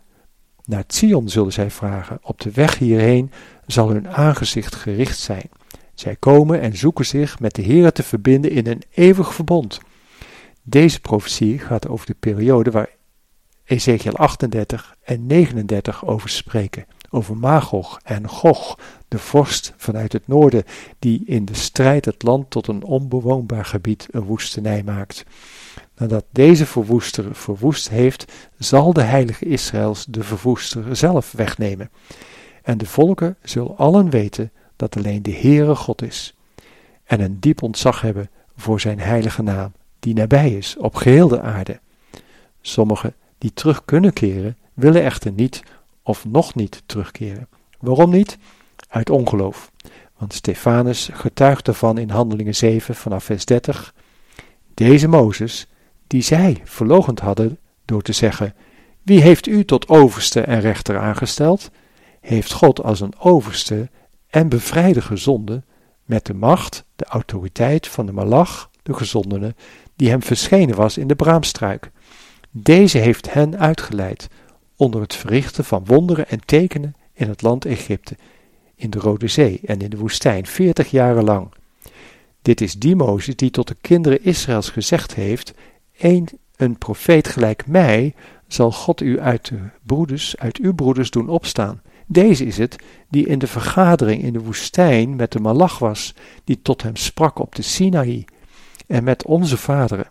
Naar 0.65 0.83
Zion 0.87 1.29
zullen 1.29 1.53
zij 1.53 1.71
vragen, 1.71 2.19
op 2.21 2.41
de 2.41 2.51
weg 2.51 2.77
hierheen 2.77 3.31
zal 3.65 3.89
hun 3.89 4.09
aangezicht 4.09 4.75
gericht 4.75 5.19
zijn. 5.19 5.49
Zij 5.93 6.15
komen 6.15 6.61
en 6.61 6.77
zoeken 6.77 7.05
zich 7.05 7.39
met 7.39 7.55
de 7.55 7.63
Heere 7.63 7.91
te 7.91 8.03
verbinden 8.03 8.51
in 8.51 8.67
een 8.67 8.83
eeuwig 8.93 9.33
verbond. 9.33 9.79
Deze 10.63 10.99
profetie 10.99 11.59
gaat 11.59 11.87
over 11.87 12.05
de 12.05 12.15
periode 12.19 12.71
waar 12.71 12.89
Ezekiel 13.63 14.15
38 14.15 14.95
en 15.03 15.25
39 15.25 16.05
over 16.05 16.29
spreken. 16.29 16.85
Over 17.09 17.37
Magog 17.37 17.99
en 18.03 18.29
Gog, 18.29 18.79
de 19.15 19.21
vorst 19.21 19.73
vanuit 19.77 20.13
het 20.13 20.27
noorden, 20.27 20.63
die 20.99 21.23
in 21.25 21.45
de 21.45 21.53
strijd 21.53 22.05
het 22.05 22.23
land 22.23 22.49
tot 22.49 22.67
een 22.67 22.83
onbewoonbaar 22.83 23.65
gebied, 23.65 24.07
een 24.11 24.23
woestenij 24.23 24.83
maakt. 24.83 25.23
Nadat 25.97 26.25
deze 26.31 26.65
verwoester 26.65 27.35
verwoest 27.35 27.89
heeft, 27.89 28.31
zal 28.57 28.93
de 28.93 29.01
heilige 29.01 29.45
Israëls 29.45 30.05
de 30.05 30.23
verwoester 30.23 30.95
zelf 30.95 31.31
wegnemen. 31.31 31.89
En 32.63 32.77
de 32.77 32.85
volken 32.85 33.37
zullen 33.43 33.77
allen 33.77 34.09
weten 34.09 34.51
dat 34.75 34.97
alleen 34.97 35.23
de 35.23 35.33
Heere 35.33 35.75
God 35.75 36.01
is. 36.01 36.35
En 37.03 37.19
een 37.19 37.39
diep 37.39 37.61
ontzag 37.61 38.01
hebben 38.01 38.29
voor 38.55 38.79
zijn 38.79 38.99
heilige 38.99 39.41
naam, 39.41 39.71
die 39.99 40.13
nabij 40.13 40.49
is 40.51 40.77
op 40.77 40.95
geheel 40.95 41.27
de 41.27 41.41
aarde. 41.41 41.79
Sommigen 42.61 43.13
die 43.37 43.53
terug 43.53 43.85
kunnen 43.85 44.13
keren, 44.13 44.57
willen 44.73 45.03
echter 45.03 45.31
niet 45.31 45.63
of 46.03 46.25
nog 46.25 46.55
niet 46.55 46.83
terugkeren. 46.85 47.47
Waarom 47.79 48.09
niet? 48.09 48.37
Uit 48.95 49.09
ongeloof. 49.09 49.71
Want 50.17 50.33
Stefanus 50.33 51.09
getuigt 51.13 51.67
ervan 51.67 51.97
in 51.97 52.09
Handelingen 52.09 52.55
7 52.55 52.95
vanaf 52.95 53.23
vers 53.23 53.45
30. 53.45 53.93
Deze 54.73 55.07
Mozes, 55.07 55.67
die 56.07 56.21
zij 56.21 56.61
verlogend 56.63 57.19
hadden 57.19 57.59
door 57.85 58.01
te 58.01 58.11
zeggen: 58.11 58.53
Wie 59.01 59.21
heeft 59.21 59.47
u 59.47 59.65
tot 59.65 59.87
overste 59.87 60.41
en 60.41 60.59
rechter 60.59 60.99
aangesteld? 60.99 61.71
Heeft 62.21 62.53
God 62.53 62.83
als 62.83 62.99
een 62.99 63.19
overste 63.19 63.89
en 64.29 64.49
bevrijder 64.49 65.03
gezonden 65.03 65.65
met 66.05 66.25
de 66.25 66.33
macht, 66.33 66.83
de 66.95 67.05
autoriteit 67.05 67.87
van 67.87 68.05
de 68.05 68.11
malach, 68.11 68.69
de 68.83 68.93
gezondene, 68.93 69.55
die 69.95 70.09
hem 70.09 70.21
verschenen 70.23 70.75
was 70.75 70.97
in 70.97 71.07
de 71.07 71.15
braamstruik. 71.15 71.91
Deze 72.51 72.97
heeft 72.97 73.33
hen 73.33 73.59
uitgeleid 73.59 74.27
onder 74.75 75.01
het 75.01 75.15
verrichten 75.15 75.65
van 75.65 75.85
wonderen 75.85 76.27
en 76.29 76.45
tekenen 76.45 76.95
in 77.13 77.27
het 77.27 77.41
land 77.41 77.65
Egypte, 77.65 78.15
in 78.75 78.89
de 78.89 78.99
Rode 78.99 79.27
Zee 79.27 79.59
en 79.65 79.79
in 79.81 79.89
de 79.89 79.97
woestijn, 79.97 80.45
veertig 80.45 80.91
jaren 80.91 81.23
lang. 81.23 81.53
Dit 82.41 82.61
is 82.61 82.73
die 82.73 82.95
Mozes 82.95 83.35
die 83.35 83.51
tot 83.51 83.67
de 83.67 83.75
kinderen 83.81 84.23
Israëls 84.23 84.69
gezegd 84.69 85.15
heeft: 85.15 85.53
een, 85.97 86.27
een 86.55 86.77
profeet 86.77 87.27
gelijk 87.27 87.67
mij 87.67 88.13
zal 88.47 88.71
God 88.71 89.01
u 89.01 89.19
uit 89.19 89.49
de 89.49 89.59
broeders, 89.83 90.37
uit 90.37 90.57
uw 90.57 90.73
broeders 90.73 91.09
doen 91.09 91.29
opstaan. 91.29 91.81
Deze 92.07 92.45
is 92.45 92.57
het 92.57 92.75
die 93.09 93.27
in 93.27 93.39
de 93.39 93.47
vergadering 93.47 94.23
in 94.23 94.33
de 94.33 94.41
woestijn 94.41 95.15
met 95.15 95.31
de 95.31 95.39
malach 95.39 95.79
was, 95.79 96.13
die 96.43 96.61
tot 96.61 96.83
hem 96.83 96.95
sprak 96.95 97.39
op 97.39 97.55
de 97.55 97.61
Sinaï 97.61 98.25
en 98.87 99.03
met 99.03 99.25
onze 99.25 99.57
vaderen. 99.57 100.09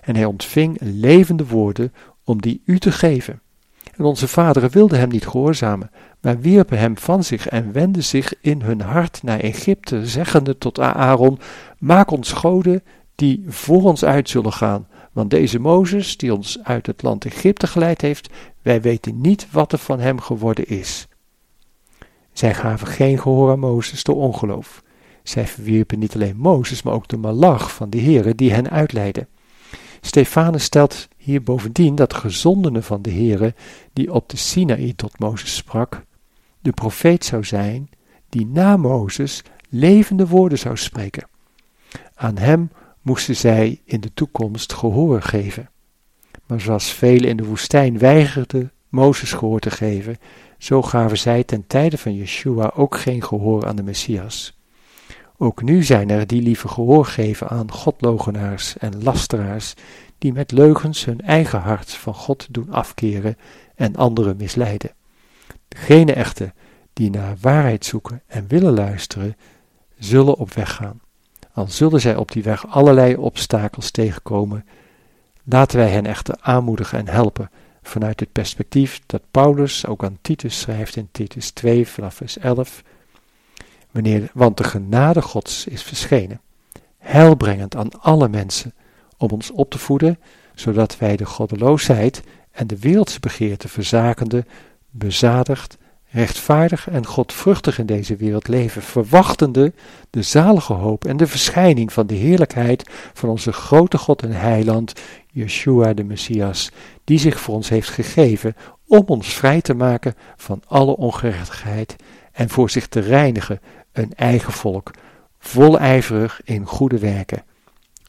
En 0.00 0.14
hij 0.14 0.24
ontving 0.24 0.76
levende 0.80 1.46
woorden 1.46 1.92
om 2.24 2.40
die 2.40 2.62
u 2.64 2.78
te 2.78 2.92
geven. 2.92 3.40
En 4.00 4.06
onze 4.06 4.28
vaderen 4.28 4.70
wilden 4.70 4.98
hem 4.98 5.08
niet 5.08 5.26
gehoorzamen, 5.26 5.90
maar 6.20 6.40
wierpen 6.40 6.78
hem 6.78 6.98
van 6.98 7.24
zich 7.24 7.48
en 7.48 7.72
wenden 7.72 8.04
zich 8.04 8.34
in 8.40 8.62
hun 8.62 8.80
hart 8.80 9.22
naar 9.22 9.40
Egypte, 9.40 10.06
zeggende 10.06 10.58
tot 10.58 10.80
Aaron: 10.80 11.38
Maak 11.78 12.10
ons 12.10 12.32
goden 12.32 12.82
die 13.14 13.44
voor 13.46 13.82
ons 13.82 14.04
uit 14.04 14.28
zullen 14.28 14.52
gaan. 14.52 14.88
Want 15.12 15.30
deze 15.30 15.58
Mozes, 15.58 16.16
die 16.16 16.34
ons 16.34 16.58
uit 16.62 16.86
het 16.86 17.02
land 17.02 17.24
Egypte 17.24 17.66
geleid 17.66 18.00
heeft, 18.00 18.28
wij 18.62 18.80
weten 18.80 19.20
niet 19.20 19.46
wat 19.50 19.72
er 19.72 19.78
van 19.78 20.00
hem 20.00 20.20
geworden 20.20 20.66
is. 20.66 21.08
Zij 22.32 22.54
gaven 22.54 22.86
geen 22.86 23.18
gehoor 23.18 23.50
aan 23.50 23.58
Mozes 23.58 24.04
door 24.04 24.16
ongeloof. 24.16 24.82
Zij 25.22 25.46
verwierpen 25.46 25.98
niet 25.98 26.14
alleen 26.14 26.36
Mozes, 26.36 26.82
maar 26.82 26.94
ook 26.94 27.08
de 27.08 27.16
malach 27.16 27.74
van 27.74 27.90
de 27.90 28.00
Heere 28.00 28.34
die 28.34 28.52
hen 28.52 28.70
uitleidde. 28.70 29.26
Stefanus 30.00 30.64
stelt 30.64 31.08
hier 31.16 31.42
bovendien 31.42 31.94
dat 31.94 32.10
de 32.10 32.16
gezondene 32.16 32.82
van 32.82 33.02
de 33.02 33.10
Heere, 33.10 33.54
die 33.92 34.12
op 34.12 34.28
de 34.28 34.36
Sinaï 34.36 34.92
tot 34.92 35.18
Mozes 35.18 35.56
sprak, 35.56 36.02
de 36.60 36.72
profeet 36.72 37.24
zou 37.24 37.44
zijn, 37.44 37.90
die 38.28 38.46
na 38.46 38.76
Mozes 38.76 39.42
levende 39.68 40.26
woorden 40.26 40.58
zou 40.58 40.76
spreken. 40.76 41.28
Aan 42.14 42.38
hem 42.38 42.70
moesten 43.02 43.36
zij 43.36 43.80
in 43.84 44.00
de 44.00 44.14
toekomst 44.14 44.72
gehoor 44.72 45.22
geven. 45.22 45.70
Maar 46.46 46.60
zoals 46.60 46.92
velen 46.92 47.28
in 47.28 47.36
de 47.36 47.44
woestijn 47.44 47.98
weigerden 47.98 48.72
Mozes 48.88 49.32
gehoor 49.32 49.60
te 49.60 49.70
geven, 49.70 50.16
zo 50.58 50.82
gaven 50.82 51.18
zij 51.18 51.44
ten 51.44 51.66
tijde 51.66 51.98
van 51.98 52.14
Yeshua 52.14 52.72
ook 52.74 52.96
geen 52.96 53.22
gehoor 53.22 53.66
aan 53.66 53.76
de 53.76 53.82
Messias. 53.82 54.59
Ook 55.42 55.62
nu 55.62 55.82
zijn 55.82 56.10
er 56.10 56.26
die 56.26 56.42
liever 56.42 56.68
gehoor 56.68 57.04
geven 57.04 57.48
aan 57.48 57.72
godlogenaars 57.72 58.78
en 58.78 59.02
lasteraars, 59.02 59.74
die 60.18 60.32
met 60.32 60.52
leugens 60.52 61.04
hun 61.04 61.20
eigen 61.20 61.60
hart 61.60 61.92
van 61.92 62.14
God 62.14 62.46
doen 62.50 62.70
afkeren 62.70 63.36
en 63.74 63.96
anderen 63.96 64.36
misleiden. 64.36 64.90
Degene 65.68 66.12
echter 66.12 66.52
die 66.92 67.10
naar 67.10 67.36
waarheid 67.40 67.84
zoeken 67.84 68.22
en 68.26 68.44
willen 68.48 68.72
luisteren, 68.72 69.36
zullen 69.98 70.36
op 70.36 70.52
weg 70.52 70.74
gaan. 70.74 71.00
Al 71.52 71.68
zullen 71.68 72.00
zij 72.00 72.16
op 72.16 72.32
die 72.32 72.42
weg 72.42 72.66
allerlei 72.66 73.16
obstakels 73.16 73.90
tegenkomen, 73.90 74.66
laten 75.44 75.78
wij 75.78 75.90
hen 75.90 76.06
echter 76.06 76.36
aanmoedigen 76.40 76.98
en 76.98 77.08
helpen 77.08 77.50
vanuit 77.82 78.20
het 78.20 78.32
perspectief 78.32 79.00
dat 79.06 79.22
Paulus 79.30 79.86
ook 79.86 80.04
aan 80.04 80.18
Titus 80.20 80.60
schrijft 80.60 80.96
in 80.96 81.08
Titus 81.12 81.50
2 81.50 81.88
vanaf 81.88 82.14
vers 82.14 82.38
11. 82.38 82.82
Wanneer, 83.90 84.30
want 84.34 84.56
de 84.56 84.64
genade 84.64 85.22
Gods 85.22 85.66
is 85.66 85.82
verschenen, 85.82 86.40
heilbrengend 86.98 87.76
aan 87.76 88.00
alle 88.00 88.28
mensen, 88.28 88.74
om 89.16 89.30
ons 89.30 89.50
op 89.50 89.70
te 89.70 89.78
voeden, 89.78 90.18
zodat 90.54 90.98
wij 90.98 91.16
de 91.16 91.26
goddeloosheid 91.26 92.22
en 92.50 92.66
de 92.66 92.78
wereldse 92.78 93.20
begeerte 93.20 93.68
verzakende, 93.68 94.44
bezadigd, 94.90 95.78
rechtvaardig 96.10 96.88
en 96.88 97.06
godvruchtig 97.06 97.78
in 97.78 97.86
deze 97.86 98.16
wereld 98.16 98.48
leven, 98.48 98.82
verwachtende 98.82 99.72
de 100.10 100.22
zalige 100.22 100.72
hoop 100.72 101.04
en 101.04 101.16
de 101.16 101.26
verschijning 101.26 101.92
van 101.92 102.06
de 102.06 102.14
heerlijkheid 102.14 102.90
van 103.12 103.28
onze 103.28 103.52
grote 103.52 103.98
God 103.98 104.22
en 104.22 104.32
heiland, 104.32 104.92
Yeshua 105.32 105.94
de 105.94 106.04
Messias, 106.04 106.70
die 107.04 107.18
zich 107.18 107.40
voor 107.40 107.54
ons 107.54 107.68
heeft 107.68 107.88
gegeven 107.88 108.56
om 108.86 109.04
ons 109.06 109.34
vrij 109.34 109.60
te 109.60 109.74
maken 109.74 110.14
van 110.36 110.62
alle 110.66 110.96
ongerechtigheid 110.96 111.96
en 112.32 112.48
voor 112.48 112.70
zich 112.70 112.86
te 112.86 113.00
reinigen 113.00 113.60
een 113.92 114.14
eigen 114.14 114.52
volk, 114.52 114.90
volijverig 115.38 116.40
in 116.44 116.66
goede 116.66 116.98
werken. 116.98 117.44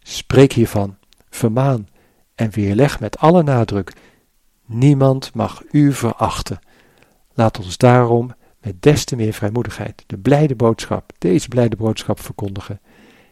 Spreek 0.04 0.54
hiervan, 0.54 0.98
vermaan 1.30 1.88
en 2.36 2.50
weerleg 2.50 3.00
met 3.00 3.18
alle 3.18 3.44
nadruk. 3.44 3.94
Niemand 4.66 5.34
mag 5.34 5.64
u 5.72 5.94
verachten. 5.94 6.60
Laat 7.34 7.60
ons 7.60 7.78
daarom 7.78 8.32
met 8.62 8.82
des 8.82 9.04
te 9.04 9.16
meer 9.16 9.34
vrijmoedigheid 9.34 10.04
de 10.08 10.18
blijde 10.18 10.56
boodschap, 10.56 11.12
deze 11.18 11.48
blijde 11.48 11.76
boodschap 11.76 12.20
verkondigen. 12.20 12.82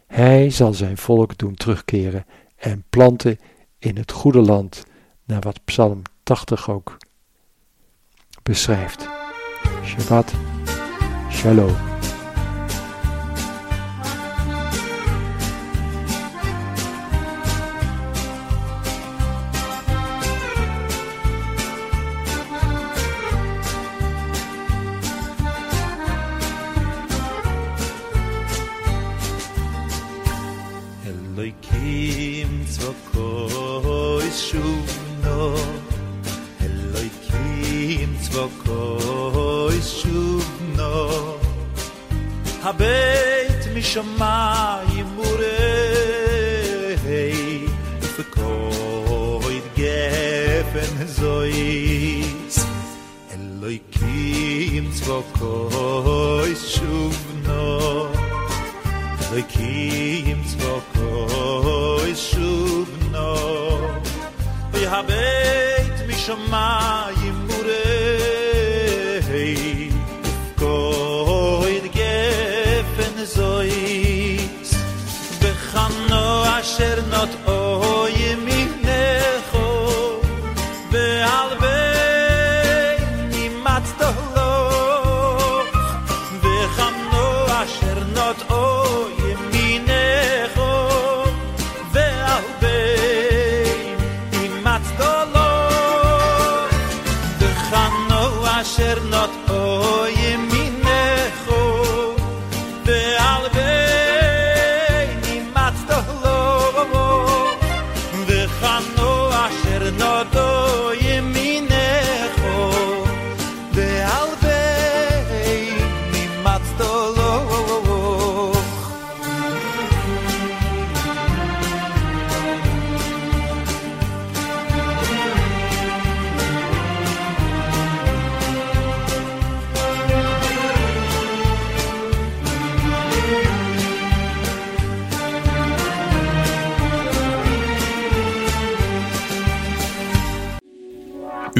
Hij 0.07 0.49
zal 0.49 0.73
zijn 0.73 0.97
volk 0.97 1.37
doen 1.37 1.55
terugkeren 1.55 2.25
en 2.55 2.83
planten 2.89 3.39
in 3.79 3.97
het 3.97 4.11
goede 4.11 4.41
land, 4.41 4.85
naar 5.25 5.41
wat 5.41 5.59
Psalm 5.65 6.01
80 6.23 6.69
ook 6.69 6.97
beschrijft. 8.43 9.09
Shabbat 9.83 10.33
Shalom. 11.31 11.88
Ich 97.71 97.75
asher 97.75 98.99
not 99.11 99.29
was. 99.47 100.58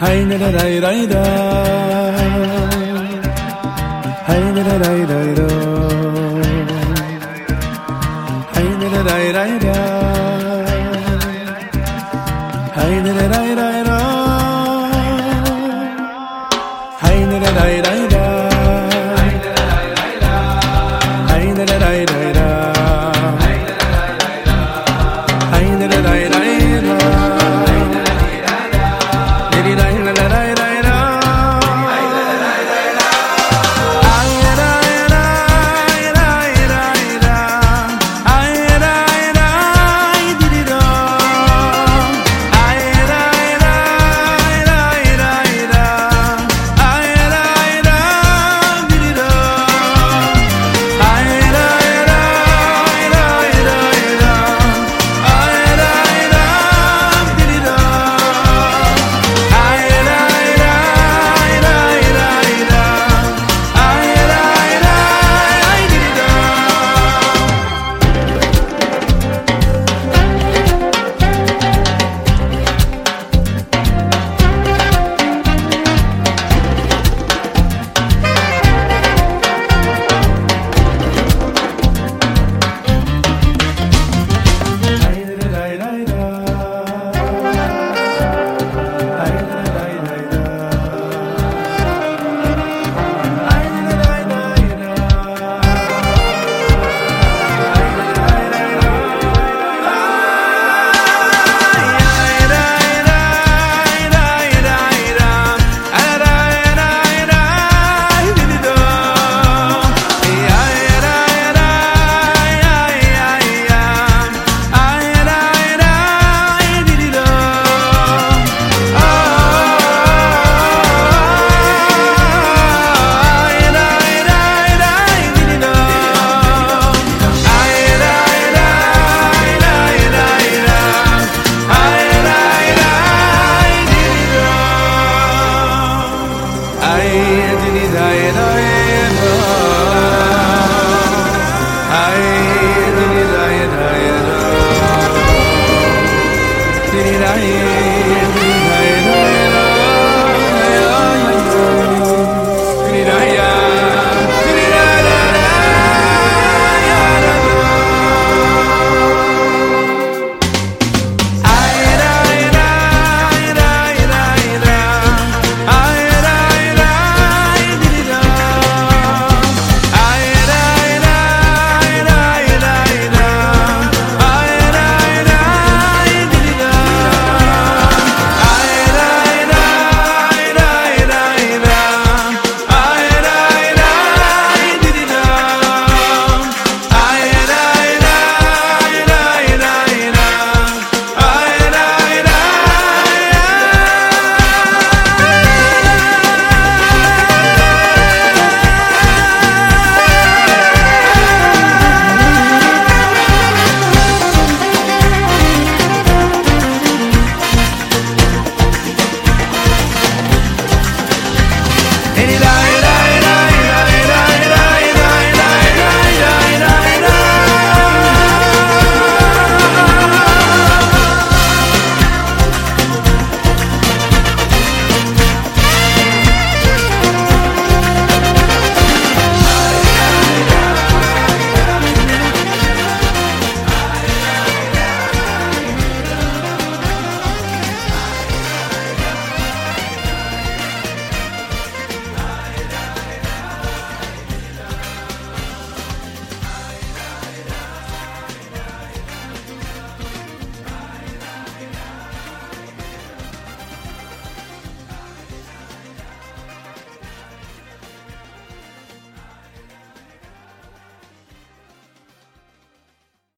Hay 0.00 0.24
da 0.26 0.38
da 0.38 0.50
da 0.52 0.62
da 0.80 1.06
da. 1.06 1.22
Hay 4.26 4.52
da 4.54 4.62
da 4.62 4.78
da 4.78 5.34
da 5.34 5.77